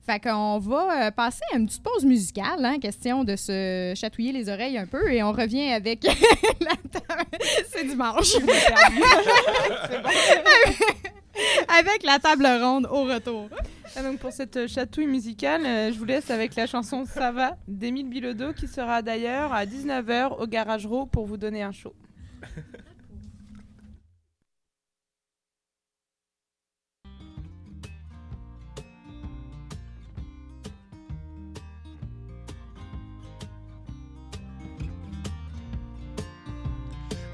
[0.07, 4.49] Fait qu'on va passer à une petite pause musicale, hein, question de se chatouiller les
[4.49, 6.05] oreilles un peu, et on revient avec
[6.61, 7.27] la table.
[7.71, 8.35] C'est dimanche.
[11.79, 13.49] avec la table ronde au retour.
[13.97, 17.33] Ah, donc pour cette euh, chatouille musicale, euh, je vous laisse avec la chanson Ça
[17.33, 21.73] va d'Émile Bilodeau qui sera d'ailleurs à 19h au Garage Raw pour vous donner un
[21.73, 21.95] show.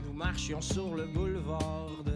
[0.06, 2.15] Nous marchions sur le boulevard de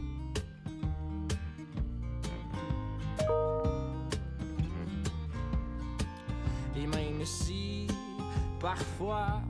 [7.21, 7.85] Même si
[8.59, 9.41] parfois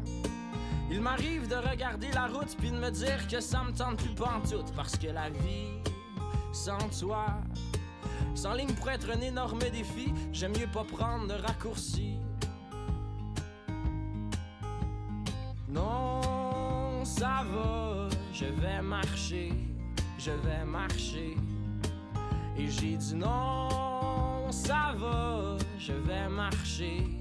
[0.89, 4.09] Il m'arrive de regarder la route puis de me dire que ça me tente plus
[4.09, 5.79] pantoute parce que la vie
[6.51, 7.27] sans toi,
[8.35, 12.17] sans ligne pour être un énorme défi, j'aime mieux pas prendre de raccourcis.
[15.69, 19.53] Non, ça va, je vais marcher,
[20.19, 21.37] je vais marcher.
[22.57, 27.20] Et j'ai dit non, ça va, je vais marcher,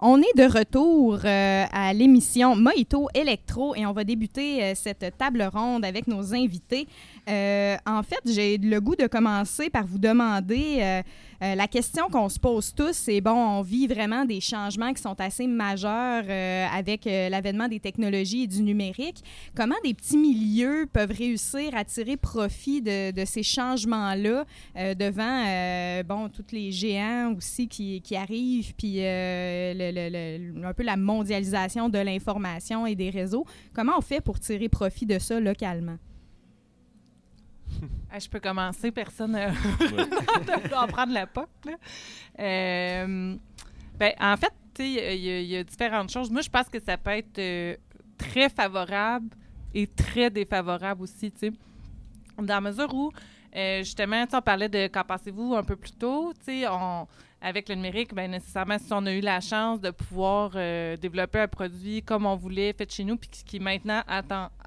[0.00, 5.16] On est de retour euh, à l'émission Mojito Electro et on va débuter euh, cette
[5.18, 6.86] table ronde avec nos invités.
[7.28, 11.02] Euh, en fait, j'ai le goût de commencer par vous demander
[11.42, 15.00] euh, la question qu'on se pose tous, c'est bon, on vit vraiment des changements qui
[15.00, 19.22] sont assez majeurs euh, avec euh, l'avènement des technologies et du numérique.
[19.54, 24.44] Comment des petits milieux peuvent réussir à tirer profit de, ces changements-là
[24.94, 31.98] devant bon tous les géants aussi qui, qui arrivent, puis un peu la mondialisation de
[31.98, 33.44] l'information et des réseaux?
[33.74, 35.98] Comment on fait pour tirer profit de ça localement?
[38.10, 41.26] Ah, je peux commencer, personne ne va en prendre la.
[41.66, 41.72] Là.
[42.40, 43.36] Euh,
[43.98, 46.30] ben, en fait, il y a- y, différentes choses.
[46.30, 47.76] Moi, je pense que ça peut être euh,
[48.16, 49.28] très favorable
[49.74, 51.52] et très défavorable aussi, tu sais.
[52.38, 53.10] Dans la mesure où,
[53.54, 57.06] euh, justement, on parlait de qu'en pensez-vous un peu plus tôt, tu sais, on-
[57.40, 61.38] avec le numérique, ben nécessairement, si on a eu la chance de pouvoir euh, développer
[61.38, 64.02] un produit comme on voulait, fait chez nous, puis qui- est maintenant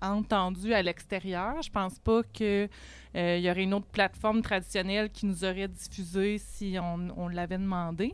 [0.02, 2.70] entendu à l'extérieur, je pense pas que
[3.16, 8.14] euh, y aurait une autre plateforme traditionnelle qui nous aurait diffusé si on, l'avait demandé.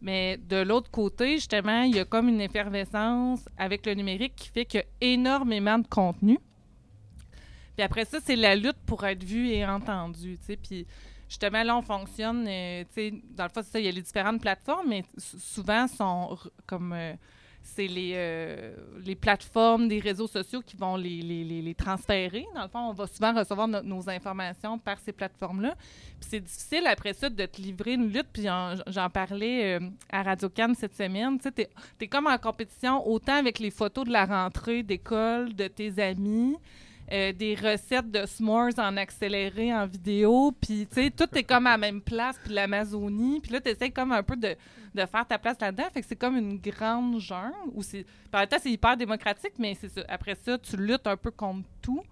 [0.00, 4.48] Mais de l'autre côté, justement, il y a comme une effervescence avec le numérique qui
[4.48, 6.38] fait qu'il y a énormément de contenu.
[7.76, 10.86] Puis après ça, c'est la lutte pour être vu et entendu, tu sais.
[11.28, 13.92] Justement, là, on fonctionne, euh, tu sais, dans le fond, c'est ça, il y a
[13.92, 16.92] les différentes plateformes, mais sou- souvent, sont comme...
[16.92, 17.12] euh,
[17.60, 18.74] c'est les, euh,
[19.04, 22.46] les plateformes des réseaux sociaux qui vont les, les, les, les transférer.
[22.54, 25.74] Dans le fond, on va souvent recevoir no- nos informations par ces plateformes-là.
[26.18, 28.28] Puis c'est difficile après ça de te livrer une lutte.
[28.32, 31.38] Puis en- j'en parlais à Radio Cannes cette semaine.
[31.38, 31.68] Tu sais,
[32.00, 36.56] es comme en compétition autant avec les photos de la rentrée d'école, de tes amis,
[37.10, 40.52] euh, des recettes de s'mores en accéléré en vidéo.
[40.60, 43.40] Puis, tu sais, tout est comme à la même place, puis l'Amazonie.
[43.40, 44.54] Puis là, tu essaies comme un peu de,
[44.94, 45.84] de faire ta place là-dedans.
[45.92, 47.54] Fait que c'est comme une grande jungle.
[47.74, 47.82] Où
[48.30, 50.02] par le temps, c'est hyper démocratique, mais ça.
[50.08, 52.02] après ça, tu luttes un peu contre tout.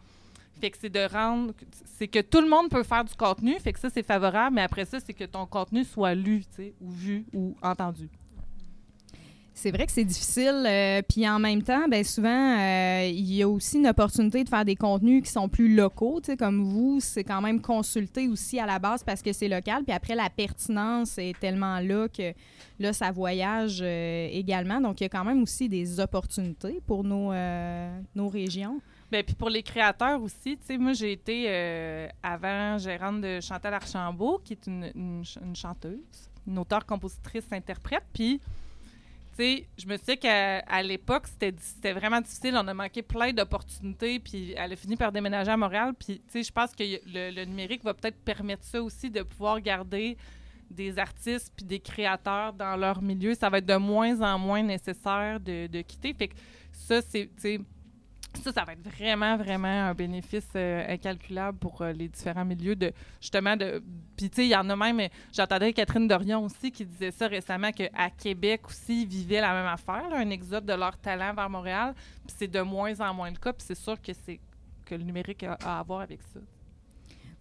[0.61, 1.53] Fait que c'est de rendre...
[1.84, 3.59] C'est que tout le monde peut faire du contenu.
[3.61, 4.55] Fait que ça, c'est favorable.
[4.57, 8.09] Mais après ça, c'est que ton contenu soit lu, tu sais, ou vu, ou entendu.
[9.59, 13.43] C'est vrai que c'est difficile, euh, puis en même temps, ben souvent, euh, il y
[13.43, 17.25] a aussi une opportunité de faire des contenus qui sont plus locaux, comme vous, c'est
[17.25, 21.17] quand même consulté aussi à la base parce que c'est local, puis après, la pertinence
[21.17, 22.35] est tellement là que
[22.79, 27.03] là, ça voyage euh, également, donc il y a quand même aussi des opportunités pour
[27.03, 27.33] nos,
[28.15, 28.79] nos régions.
[29.11, 31.49] Ben, puis pour les créateurs aussi, tu sais, moi, j'ai été
[32.23, 37.47] avant gérante de Chantal Archambault, qui est une, une ch- une chanteuse, une auteure, compositrice,
[37.53, 38.05] interprète.
[38.13, 38.39] Puis,
[39.39, 42.55] je me suis qu'à l'époque, c'était c'était vraiment difficile.
[42.57, 44.18] On a manqué plein d'opportunités.
[44.18, 45.93] Puis, elle a fini par déménager à Montréal.
[45.99, 49.61] Puis, tu sais, je pense que le, numérique va peut-être permettre ça aussi, de pouvoir
[49.61, 50.16] garder
[50.70, 53.34] des artistes puis des créateurs dans leur milieu.
[53.34, 56.14] Ça va être de moins en moins nécessaire de, quitter.
[56.14, 56.34] Fait que
[56.72, 57.30] ça, c'est,
[58.43, 62.76] ça, ça va être vraiment, vraiment un bénéfice euh, incalculable pour euh, les différents milieux
[62.76, 63.82] de justement de.
[64.16, 65.09] Puis tu sais, il y en a même.
[65.32, 69.66] J'entendais Catherine Dorion aussi qui disait ça récemment qu'à Québec aussi ils vivaient la même
[69.66, 71.95] affaire, un exode de leur talent vers Montréal.
[72.26, 73.53] Puis c'est de moins en moins le cas.
[73.53, 74.41] Puis c'est sûr que c'est
[74.84, 76.41] que le numérique a à voir avec ça.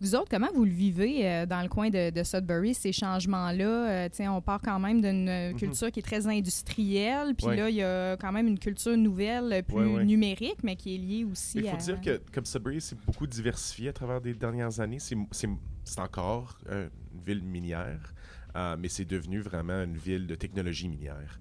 [0.05, 4.05] Vous autres, comment vous le vivez euh, dans le coin de, de Sudbury, ces changements-là?
[4.05, 5.57] Euh, on part quand même d'une euh, Mhm.
[5.57, 7.55] culture qui est très industrielle, puis Ouais.
[7.55, 10.05] là, il y a quand même une culture nouvelle, euh, plus Ouais, ouais.
[10.05, 11.79] numérique, mais qui est liée aussi Il faut à...
[11.79, 14.99] dire que, comme Sudbury, c'est beaucoup diversifié à travers les dernières années.
[14.99, 15.15] C'est-
[15.97, 18.13] encore euh, une ville minière,
[18.77, 21.39] mais c'est devenu vraiment une ville de technologie minière.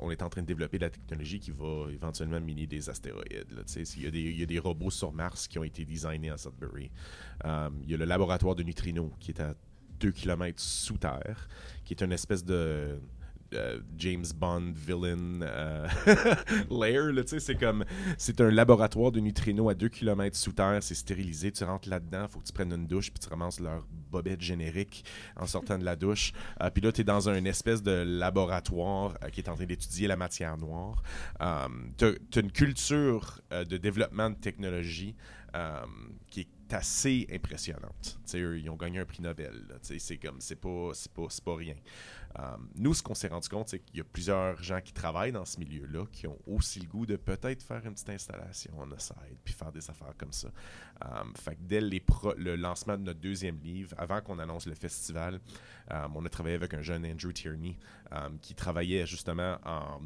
[0.00, 3.50] On est en train de développer la technologie qui va éventuellement miner des astéroïdes.
[3.50, 3.98] là, tu sais.
[3.98, 6.30] Il y, a des- il y a des robots sur Mars qui ont été designés
[6.30, 6.90] à Sudbury.
[7.44, 9.54] Euh, il y a le laboratoire de neutrinos qui est à
[10.00, 11.48] 2 km sous terre,
[11.84, 12.98] qui est une espèce de
[13.54, 15.86] euh, James Bond villain euh,
[16.70, 17.24] lair.
[17.26, 17.84] C'est comme
[18.18, 20.78] c'est un laboratoire de neutrinos à 2 km sous terre.
[20.82, 21.52] C'est stérilisé.
[21.52, 22.26] Tu rentres là-dedans.
[22.28, 25.04] faut que tu prennes une douche puis tu ramasses leur bobette générique
[25.36, 26.32] en sortant de la douche.
[26.60, 29.66] Euh, puis là, tu es dans un espèce de laboratoire euh, qui est en train
[29.66, 31.02] d'étudier la matière noire.
[31.98, 35.14] Tu as, une culture de développement de technologie
[36.28, 38.18] qui est assez impressionnante.
[38.34, 39.52] Eux, ils ont gagné un prix Nobel.
[39.82, 41.74] C'est comme, c'est pas, pas, pas rien.
[42.38, 45.32] Euh, nous, ce qu'on s'est rendu compte, c'est qu'il y a plusieurs gens qui travaillent
[45.32, 48.90] dans ce milieu-là qui ont aussi le goût de peut-être faire une petite installation en
[48.92, 49.14] aside
[49.44, 50.48] puis faire des affaires comme ça.
[51.04, 55.40] Euh, fait dès le lancement de notre deuxième livre, avant qu'on annonce le festival,
[55.92, 57.76] euh, on a travaillé avec un jeune Andrew Tierney
[58.40, 60.00] qui travaillait justement en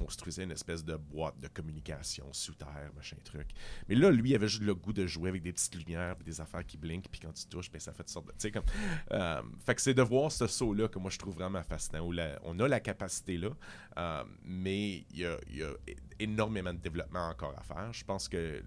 [0.00, 3.48] construisait une espèce de boîte de communication sous terre, machin truc.
[3.88, 6.24] Mais là, lui, il avait juste le goût de jouer avec des petites lumières, puis
[6.24, 8.32] des affaires qui blinkent, puis quand tu touches, ben, ça fait toutes sortes de.
[8.32, 8.64] Tu sais, comme.
[9.12, 12.14] euh, fait que c'est de voir ce saut-là que moi je trouve vraiment fascinant, où
[12.44, 13.50] on a la capacité là,
[13.98, 15.72] euh, mais il y a, y a
[16.18, 17.92] énormément de développement encore à faire.
[17.92, 18.62] Je pense que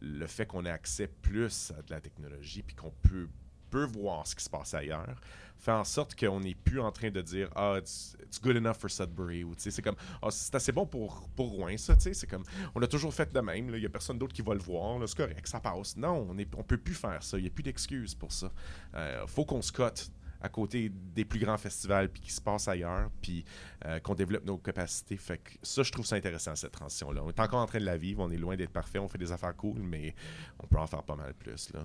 [0.00, 3.28] le fait qu'on ait accès plus à de la technologie, puis qu'on peut
[3.70, 5.20] peut voir ce qui se passe ailleurs,
[5.60, 8.76] fait en sorte qu'on n'est plus en train de dire ah it's, it's good enough
[8.78, 12.44] for Sudbury ou c'est comme ah c'est assez bon pour pour Rouen ça c'est comme
[12.74, 14.98] on a toujours fait de même il y a personne d'autre qui va le voir
[15.06, 17.50] c'est correct ça passe non on est on peut plus faire ça il y a
[17.50, 18.50] plus d'excuses pour ça.
[18.94, 20.10] Euh, faut qu'on se cote
[20.42, 23.44] à côté des plus grands festivals puis qui se passe ailleurs puis
[23.84, 25.18] euh, qu'on développe nos capacités.
[25.18, 27.80] Fait que ça je trouve ça intéressant cette transition là on est encore en train
[27.80, 30.14] de la vivre on est loin d'être parfait on fait des affaires cool mais
[30.58, 31.84] on peut en faire pas mal plus là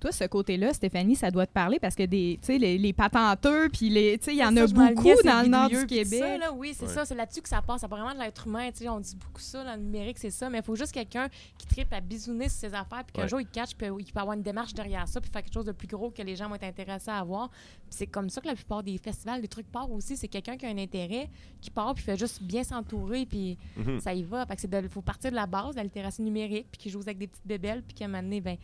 [0.00, 2.92] Toi, ce côté-là, Stéphanie, ça doit te parler parce que des, tu sais, les, les
[2.92, 5.80] patenteux, puis les, tu sais, il y en a beaucoup dans le nord du tout
[5.80, 6.20] ça, Québec.
[6.38, 6.92] là, oui, c'est Ouais.
[6.92, 7.04] ça.
[7.04, 7.80] C'est là-dessus que ça passe.
[7.80, 8.70] Ça part vraiment de l'être humain.
[8.70, 10.48] tu sais, On dit beaucoup ça dans le numérique, c'est ça.
[10.50, 11.28] Mais il faut juste quelqu'un
[11.58, 13.28] qui tripe à bisouner sur ses affaires, puis qu'un Ouais.
[13.28, 15.64] jour, il catch, puis il peut avoir une démarche derrière ça, puis faire quelque chose
[15.66, 17.50] de plus gros que les gens vont être intéressés à voir.
[17.90, 20.16] C'est comme ça que la plupart des festivals, des trucs partent aussi.
[20.16, 21.28] C'est quelqu'un qui a un intérêt,
[21.60, 23.98] qui part, puis fait juste bien s'entourer, puis Mhm.
[23.98, 24.46] ça y va.
[24.46, 26.90] Fait que c'est de- faut partir de la base, de la littératie numérique, puis qui
[26.90, 28.56] joue avec des petites bébelles, puis qu'à un moment donné, ben,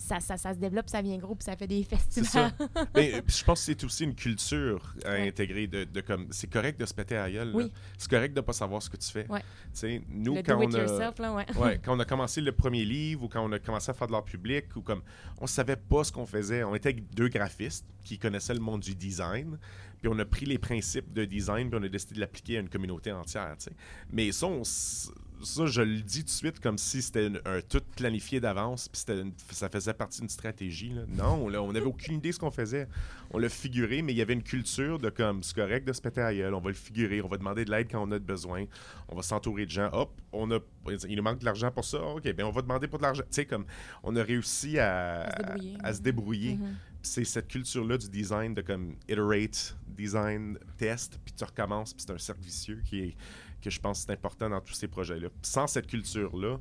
[0.00, 2.52] ça, ça, ça se développe, ça vient gros, puis ça fait des C'est festivals.
[2.58, 2.84] ça.
[2.94, 5.28] Mais je pense que c'est aussi une culture à Ouais.
[5.28, 7.50] intégrer de, de comme c'est correct de se péter à la gueule.
[7.54, 7.70] Oui.
[7.98, 9.26] C'est correct de pas savoir ce que tu fais.
[9.28, 9.42] Ouais.
[10.08, 11.46] Nous Le quand do on a yourself, là, ouais.
[11.56, 14.06] ouais, quand on a commencé le premier livre ou quand on a commencé à faire
[14.06, 15.02] de l'art public ou comme
[15.40, 18.80] on savait pas ce qu'on faisait, on était avec deux graphistes qui connaissaient le monde
[18.80, 19.58] du design.
[20.00, 22.60] Puis on a pris les principes de design puis on a décidé de l'appliquer à
[22.60, 23.72] une communauté entière, tu sais.
[24.10, 24.62] Mais ça, on
[25.42, 29.02] ça, je le dis tout de suite comme si c'était un tout planifié d'avance, puis
[29.50, 30.90] ça faisait partie d'une stratégie.
[30.90, 31.02] là.
[31.08, 32.88] Non, là, on n'avait aucune idée de ce qu'on faisait.
[33.30, 36.00] On l'a figuré, mais il y avait une culture de comme, c'est correct de se
[36.00, 38.18] péter à gueule, on va le figurer, on va demander de l'aide quand on a
[38.18, 38.64] besoin,
[39.08, 39.90] on va s'entourer de gens.
[39.92, 40.58] Hop, on a,
[41.08, 43.22] il nous manque de l'argent pour ça, ok, ben on va demander pour de l'argent.
[43.22, 43.64] Tu sais, comme,
[44.02, 45.76] on a réussi à, À se débrouiller.
[45.82, 46.54] à se débrouiller.
[46.56, 46.76] Mhm.
[47.02, 52.12] C'est cette culture-là du design, de comme iterate, design, test, puis tu recommences, puis c'est
[52.12, 53.16] un cercle vicieux qui est,
[53.60, 55.28] que je pense c'est important dans tous ces projets-là.
[55.42, 56.58] Sans cette culture-là,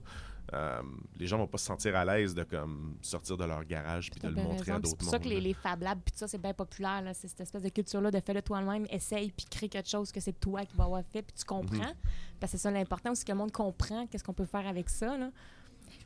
[0.53, 0.81] euh,
[1.17, 4.19] les gens vont pas se sentir à l'aise de comme sortir de leur garage puis
[4.19, 4.73] de le montrer raison.
[4.73, 5.41] à Puis C'est d'autres pour ça que les, là.
[5.41, 7.01] les Fab Labs, puis tout ça, c'est bien populaire.
[7.03, 7.13] là.
[7.13, 10.39] C'est cette espèce de culture-là de fais-le toi-même, essaye, puis crée quelque chose que c'est
[10.39, 11.77] toi qui vas avoir fait, puis tu comprends.
[11.77, 11.93] Mhm.
[12.39, 14.89] Parce que c'est ça l'important aussi, que le monde comprend qu'est-ce qu'on peut faire avec
[14.89, 15.17] ça.
[15.17, 15.29] Là.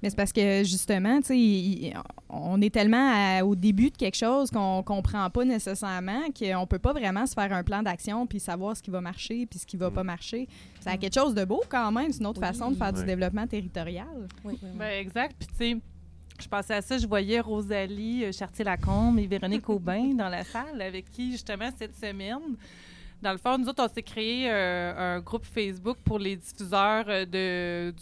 [0.03, 1.93] Mais c'est parce que justement, tu sais,
[2.29, 6.77] on est tellement à- au début de quelque chose qu'on comprend pas nécessairement qu'on peut
[6.77, 9.65] pas vraiment se faire un plan d'action puis savoir ce qui va marcher puis ce
[9.65, 9.93] qui va Mm.
[9.93, 10.47] pas marcher.
[10.81, 12.47] Ça a quelque chose de beau quand même, c'est une autre Oui.
[12.47, 14.05] façon de faire du développement territorial.
[14.43, 14.69] Oui, oui, oui.
[14.77, 15.35] Ben, exact.
[15.39, 15.77] Puis, tu sais,
[16.41, 20.81] je pensais à ça, je voyais Rosalie euh, Chartier-Lacombe et Véronique Aubin dans la salle,
[20.81, 22.57] avec qui, justement, cette semaine,
[23.23, 27.05] dans le fond, nous autres, on s'est créé euh, un groupe Facebook pour les diffuseurs
[27.07, 27.93] euh, de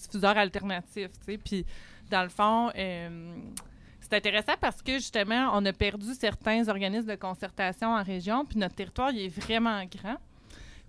[0.00, 1.38] diffuseurs alternatifs, tu.
[1.38, 1.66] Puis,
[2.10, 3.34] dans le fond, euh,
[4.00, 8.58] c'est intéressant parce que, justement, on a perdu certains organismes de concertation en région, puis
[8.58, 10.16] notre territoire, il est vraiment grand.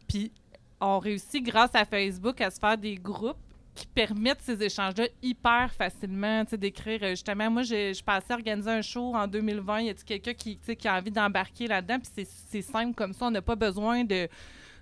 [0.07, 0.31] Puis,
[0.79, 3.37] on réussit, grâce à Facebook, à se faire des groupes
[3.82, 6.99] qui permettent ces échanges-là hyper facilement, tu sais, d'écrire.
[7.01, 9.82] euh, Justement, moi, je passais organiser un show en 2020.
[9.82, 11.97] Y a-t-il quelqu'un qui, qui a envie d'embarquer là-dedans?
[11.99, 13.25] Puis c'est- simple comme ça.
[13.25, 14.27] On n'a pas besoin de,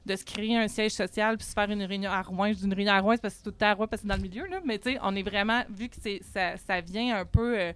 [0.06, 2.52] de se créer un siège social puis se faire une réunion à Rouen.
[2.52, 4.28] Je réunion à Rouen, parce que c'est tout à Rouen parce que c'est dans le
[4.30, 4.60] milieu, là.
[4.66, 7.72] Mais tu sais, on est vraiment, vu que c'est, ça, ça vient un peu euh,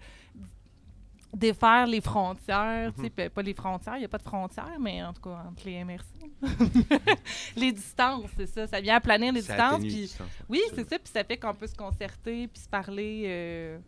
[1.33, 3.29] défaire les frontières, Mhm.
[3.29, 5.83] pas les frontières, il n'y a pas de frontières, mais en tout cas, entre les
[5.83, 6.05] MRC.
[7.55, 8.67] les distances, c'est ça.
[8.67, 9.73] Ça vient aplanir les Ça distances.
[9.75, 10.99] atténue les distances, oui, c'est ça.
[10.99, 13.23] Puis ça fait qu'on peut se concerter puis se parler.
[13.27, 13.79] euh,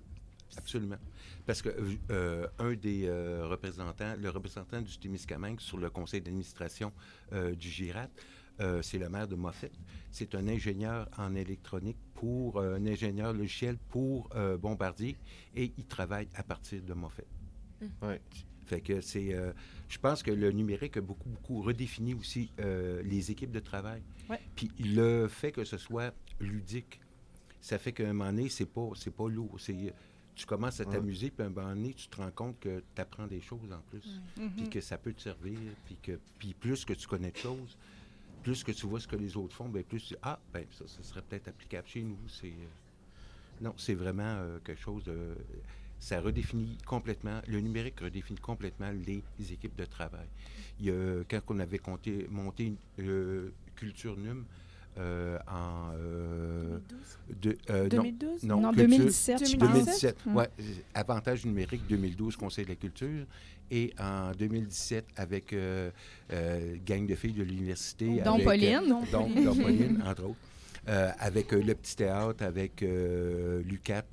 [0.58, 0.98] Absolument.
[1.46, 1.70] Parce que
[2.12, 6.92] euh, un des euh, représentants, le représentant du Témiscamingue sur le conseil d'administration
[7.32, 8.08] du GIRAT,
[8.82, 9.74] c'est le maire de Moffett.
[10.12, 14.30] C'est un ingénieur en électronique pour un ingénieur logiciel pour
[14.62, 15.18] Bombardier
[15.56, 17.28] et il travaille à partir de Moffett.
[18.02, 18.22] Ouais.
[18.66, 19.52] Fait que c'est, euh,
[19.88, 24.02] je pense que le numérique a beaucoup, beaucoup redéfini aussi euh, les équipes de travail.
[24.30, 24.40] Ouais.
[24.56, 27.00] Puis le fait que ce soit ludique,
[27.62, 29.60] ça fait qu'à un moment donné, c'est pas, c'est pas lourd.
[29.60, 29.94] C'est,
[30.36, 30.94] tu commences à Ouais.
[30.94, 33.72] t'amuser, puis à un moment donné, tu te rends compte que tu apprends des choses
[33.72, 34.20] en plus,
[34.58, 37.78] puis que ça peut te servir, puis que, puis plus que tu connais de choses,
[38.44, 40.88] plus que tu vois ce que les autres font, ben plus tu ah, ben ça,
[40.88, 42.18] ça serait peut-être applicable chez nous.
[42.28, 45.36] C'est, euh, non, c'est vraiment euh, quelque chose de
[46.00, 50.28] ça redéfinit complètement, le numérique redéfinit complètement les, équipes de travail.
[50.80, 54.46] Il y a, quand on avait compté, monté une euh, Culture NUM
[54.98, 55.92] euh, en...
[55.98, 56.78] euh,
[57.42, 59.70] de- euh, non, 2012 non, Non, Culture- 2017, je pense.
[59.74, 60.36] 2017, Mm.
[60.38, 60.50] ouais.
[60.94, 63.26] Avantage numérique 2012, Conseil de la culture.
[63.72, 65.90] Et en 2017, avec euh,
[66.32, 68.22] euh, gang de filles de l'université.
[68.24, 68.76] Dont avec, Pauline.
[68.76, 70.40] euh, dont, dont Pauline, entre autres.
[71.20, 74.06] Avec le petit théâtre, avec l'UCAT,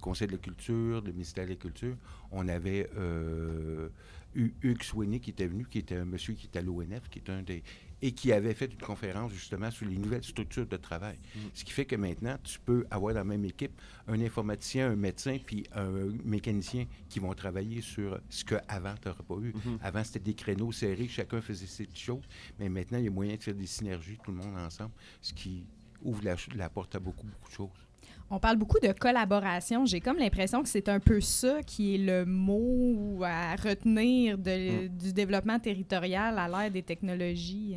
[0.00, 1.96] Conseil de la culture, le ministère de la culture.
[2.32, 3.88] On avait euh,
[4.34, 7.18] Hu- Hugues Sweeney qui était venu, qui était un monsieur qui était à l'ONF, qui
[7.18, 7.62] est un des
[8.02, 11.18] et qui avait fait une conférence justement sur les nouvelles structures de travail.
[11.52, 13.78] Ce qui fait que maintenant, tu peux avoir dans la même équipe
[14.08, 19.22] un informaticien, un médecin, puis un mécanicien qui vont travailler sur ce qu'avant, tu n'aurais
[19.22, 19.52] pas eu.
[19.82, 22.24] Avant, c'était des créneaux serrés, chacun faisait ses petites choses,
[22.58, 25.34] mais maintenant, il y a moyen de faire des synergies, tout le monde ensemble, ce
[25.34, 25.66] qui
[26.00, 26.22] ouvre
[26.56, 27.86] la porte à beaucoup, beaucoup de choses.
[28.32, 29.84] On parle beaucoup de collaboration.
[29.86, 34.86] J'ai comme l'impression que c'est un peu ça qui est le mot à retenir de-
[34.86, 37.74] du développement territorial à l'ère des technologies.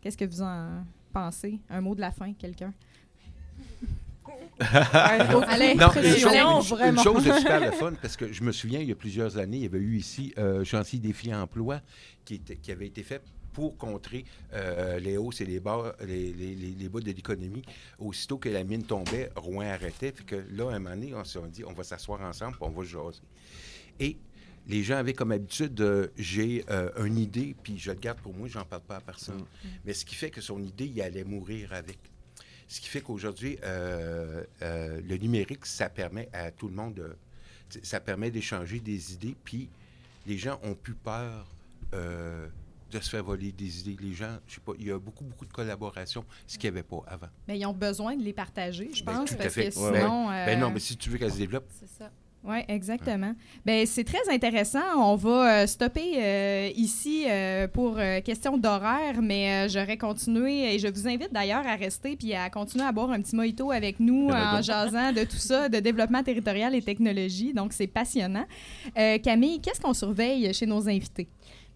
[0.00, 1.58] Qu'est-ce que vous en pensez?
[1.68, 2.72] Un mot de la fin, quelqu'un?
[4.60, 8.52] Allez, Non, une chose, une- une, chose de super le fun, parce que je me
[8.52, 11.80] souviens, il y a plusieurs années, il y avait eu ici euh, Chantier Défi Emploi
[12.24, 13.22] qui, était- qui avait été fait
[13.58, 17.62] pour contrer euh, les hausses et les bas, les, les, bas de l'économie.
[17.98, 20.12] Aussitôt que la mine tombait, Rouen arrêtait.
[20.12, 22.62] Fait que là, à un moment donné, on s'est dit, on va s'asseoir ensemble, puis
[22.62, 23.18] on va jaser.
[23.98, 24.16] Et
[24.68, 28.32] les gens avaient comme habitude, de, j'ai euh, une idée, puis je le garde pour
[28.32, 29.44] moi, j'en parle pas à personne.
[29.84, 31.98] Mais ce qui fait que son idée, il allait mourir avec.
[32.68, 37.16] Ce qui fait qu'aujourd'hui, euh, euh, le numérique, ça permet à tout le monde de.
[37.82, 39.68] Ça permet d'échanger des idées, puis
[40.28, 41.44] les gens ont plus peur
[42.90, 43.96] de se faire voler des idées.
[44.02, 46.76] Les gens, je sais pas, il y a beaucoup, beaucoup de collaboration, ce qu'il n'y
[46.78, 47.28] avait pas avant.
[47.46, 49.70] Mais ils ont besoin de les partager, je Ben, pense, tout à parce fait.
[49.70, 49.98] que Ouais, ouais.
[50.00, 50.26] sinon...
[50.28, 52.10] Ben non, euh, mais si tu veux qu'elle se développe, C'est ça.
[52.44, 53.34] Oui, exactement.
[53.66, 54.78] Ben, c'est très intéressant.
[54.96, 60.72] On va euh, stopper euh, ici euh, pour euh, question d'horaire, mais euh, j'aurais continué
[60.72, 63.72] et je vous invite d'ailleurs à rester puis à continuer à boire un petit mojito
[63.72, 67.52] avec nous en jasant de tout ça, de développement territorial et technologie.
[67.52, 68.46] Donc, c'est passionnant.
[68.96, 71.28] Euh, Camille, qu'est-ce qu'on surveille chez nos invités?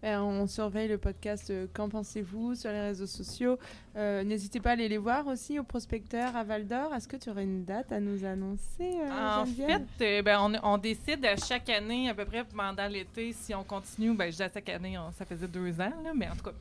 [0.02, 3.56] Ben, on surveille le podcast euh, Qu'en pensez-vous sur les réseaux sociaux.
[3.96, 6.92] Euh, N'hésitez pas à aller les voir aussi au prospecteur à Val d'Or.
[6.92, 10.78] Est-ce que tu aurais une date à nous annoncer euh, En fait, ben, on, on
[10.78, 14.12] décide à chaque année, à peu près pendant l'été, si on continue.
[14.16, 16.44] Ben, je dis à chaque année, on- ça faisait deux ans, là, mais en tout
[16.44, 16.54] cas.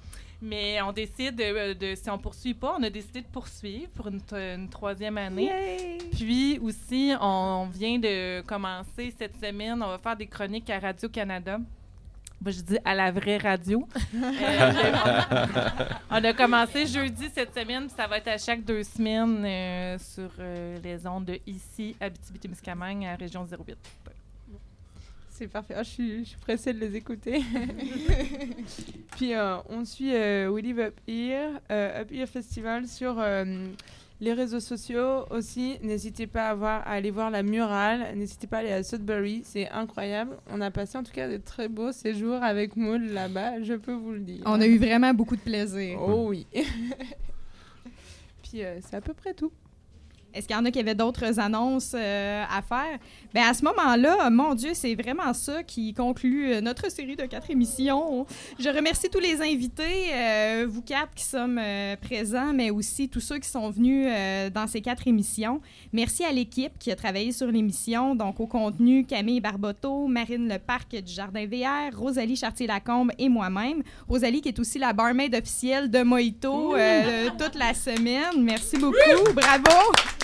[0.43, 4.69] Mais on décide de, si on poursuit pas, on a décidé de poursuivre pour une,
[4.69, 5.45] troisième année.
[5.45, 5.97] Yay!
[6.11, 11.59] Puis aussi, on vient de commencer cette semaine, on va faire des chroniques à Radio-Canada.
[12.41, 13.87] Moi, je dis à la vraie radio.
[14.13, 15.77] Euh,
[16.09, 19.97] on, a commencé jeudi cette semaine, puis ça va être à chaque deux semaines euh,
[19.97, 23.77] sur euh, les ondes de ici, Abitibi-Témiscamingue, à Région 08.
[25.41, 25.73] C'est parfait.
[25.75, 27.41] Ah, je, suis, je suis pressée de les écouter.
[29.15, 33.65] Puis euh, on suit euh, We Live Up Here, euh, Up Here Festival sur euh,
[34.22, 35.80] les réseaux sociaux aussi.
[35.82, 38.15] N'hésitez pas à, voir, à aller voir la murale.
[38.15, 39.41] N'hésitez pas à aller à Sudbury.
[39.43, 40.38] C'est incroyable.
[40.49, 43.93] On a passé en tout cas de très beaux séjours avec Maud là-bas, je peux
[43.93, 44.43] vous le dire.
[44.45, 45.99] On a eu vraiment beaucoup de plaisir.
[46.01, 46.45] Oh oui.
[48.43, 49.51] Puis euh, c'est à peu près tout.
[50.34, 52.99] Est-ce qu'il y en a qui avaient d'autres annonces euh, à faire?
[53.34, 57.23] Bien, à ce moment-là, mon Dieu, c'est vraiment ça qui conclut euh, notre série de
[57.25, 58.25] quatre émissions.
[58.59, 63.19] Je remercie tous les invités, euh, vous quatre qui sommes euh, présents, mais aussi tous
[63.19, 64.07] ceux qui sont venus
[64.53, 65.61] dans ces quatre émissions.
[65.93, 70.95] Merci à l'équipe qui a travaillé sur l'émission, donc au contenu, Camille Barboteau, Marine Leparc
[70.95, 73.84] du Jardin VR, Rosalie Chartier-Lacombe et moi-même.
[74.07, 76.75] Rosalie qui est aussi la barmaid officielle de Mojito
[77.38, 78.43] toute la semaine.
[78.43, 79.34] Merci beaucoup.
[79.34, 80.20] Bravo!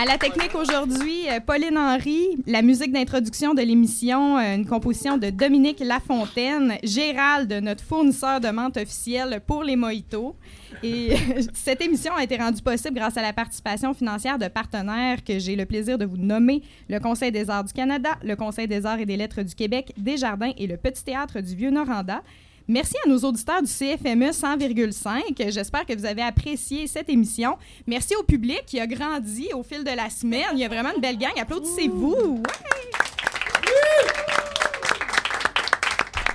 [0.00, 5.18] À la technique aujourd'hui, euh, Pauline Henry, la musique d'introduction de l'émission, euh, une composition
[5.18, 10.36] de Dominique Lafontaine, Gérald, notre fournisseur de menthe officiel pour les mojitos.
[10.84, 11.16] Et
[11.52, 15.56] cette émission a été rendue possible grâce à la participation financière de partenaires que j'ai
[15.56, 19.00] le plaisir de vous nommer le Conseil des arts du Canada, le Conseil des arts
[19.00, 22.22] et des lettres du Québec, Desjardins et le Petit Théâtre du Vieux-Noranda.
[22.70, 25.50] Merci à nos auditeurs du CFME 100,5.
[25.50, 27.56] J'espère que vous avez apprécié cette émission.
[27.86, 30.44] Merci au public qui a grandi au fil de la semaine.
[30.52, 31.32] Il y a vraiment une belle gang.
[31.40, 32.42] Applaudissez-vous.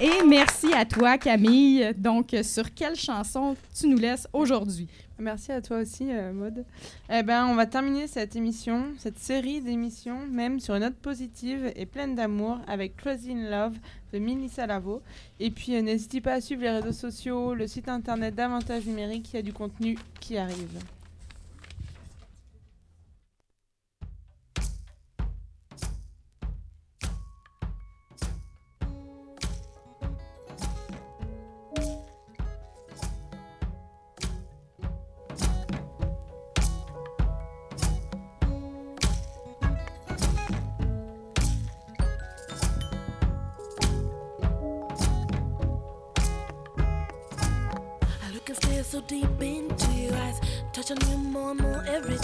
[0.01, 1.93] Et merci à toi, Camille.
[1.95, 4.87] Donc, sur quelle chanson tu nous laisses aujourd'hui?
[5.19, 6.65] Merci à toi aussi, euh, Maude.
[7.09, 11.71] Eh ben, on va terminer cette émission, cette série d'émissions, même sur une note positive
[11.75, 13.77] et pleine d'amour, avec Crazy in Love
[14.11, 15.01] de Melissa Lavo.
[15.39, 19.29] Et puis, euh, n'hésitez pas à suivre les réseaux sociaux, le site internet d'Avantage Numérique,
[19.33, 20.79] il y a du contenu qui arrive.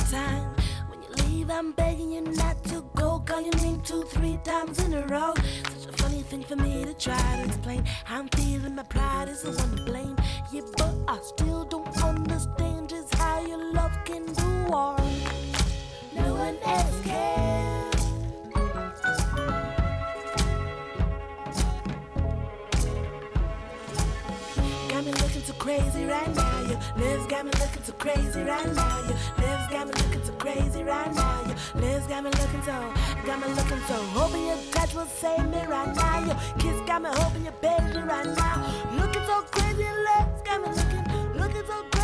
[0.10, 0.56] Time.
[0.90, 3.20] When you leave, I'm begging you not to go.
[3.20, 5.34] Call your name two, three times in a row.
[5.36, 7.84] Such a funny thing for me to try to explain.
[8.08, 10.18] I'm feeling my pride is the one to blame.
[10.52, 14.98] Yeah, but I still don't understand just how your love can do all.
[16.16, 17.79] No one else can.
[25.70, 26.62] Crazy right now.
[26.62, 28.98] Your lips got me looking so crazy right now.
[29.08, 31.44] Your lips got me looking so crazy right now.
[31.46, 32.94] Your lips got me looking so,
[33.26, 33.98] got me looking so.
[34.18, 36.26] Hoping your touch will save me right now.
[36.26, 38.56] Your kiss got me hoping you page me right now.
[38.98, 41.99] Looking so crazy, lips got me looking, looking so crazy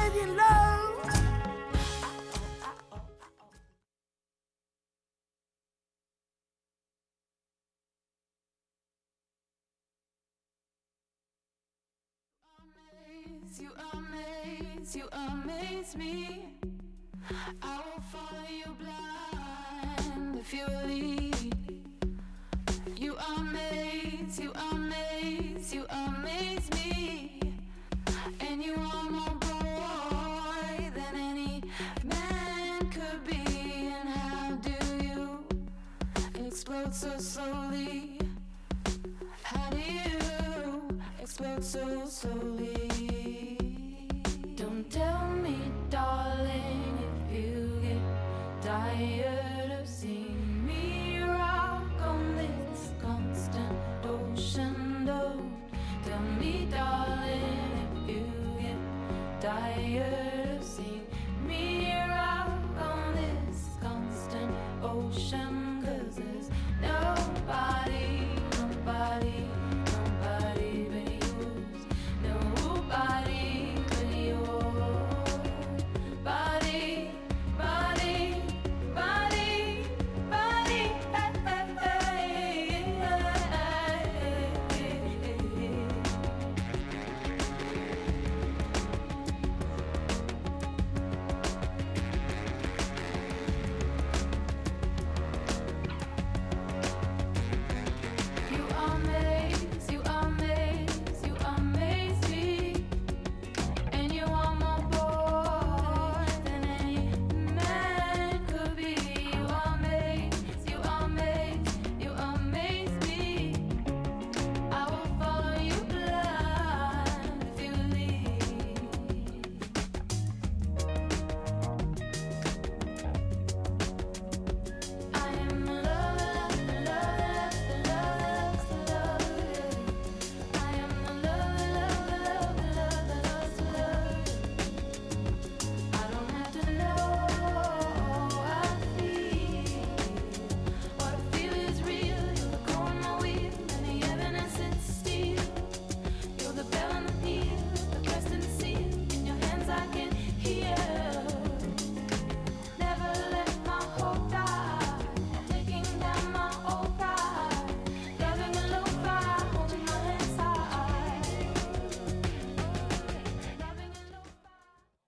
[13.59, 16.45] you amaze, you amaze me.
[17.61, 21.55] I will follow you blind if you lead.
[22.97, 27.39] You amaze, you amaze, you amaze me.
[28.41, 31.63] And you are more boy than any
[32.03, 33.87] man could be.
[33.87, 35.45] And how do you
[36.45, 38.19] explode so slowly?
[39.43, 43.14] How do you explode so slowly?
[44.95, 45.44] tell me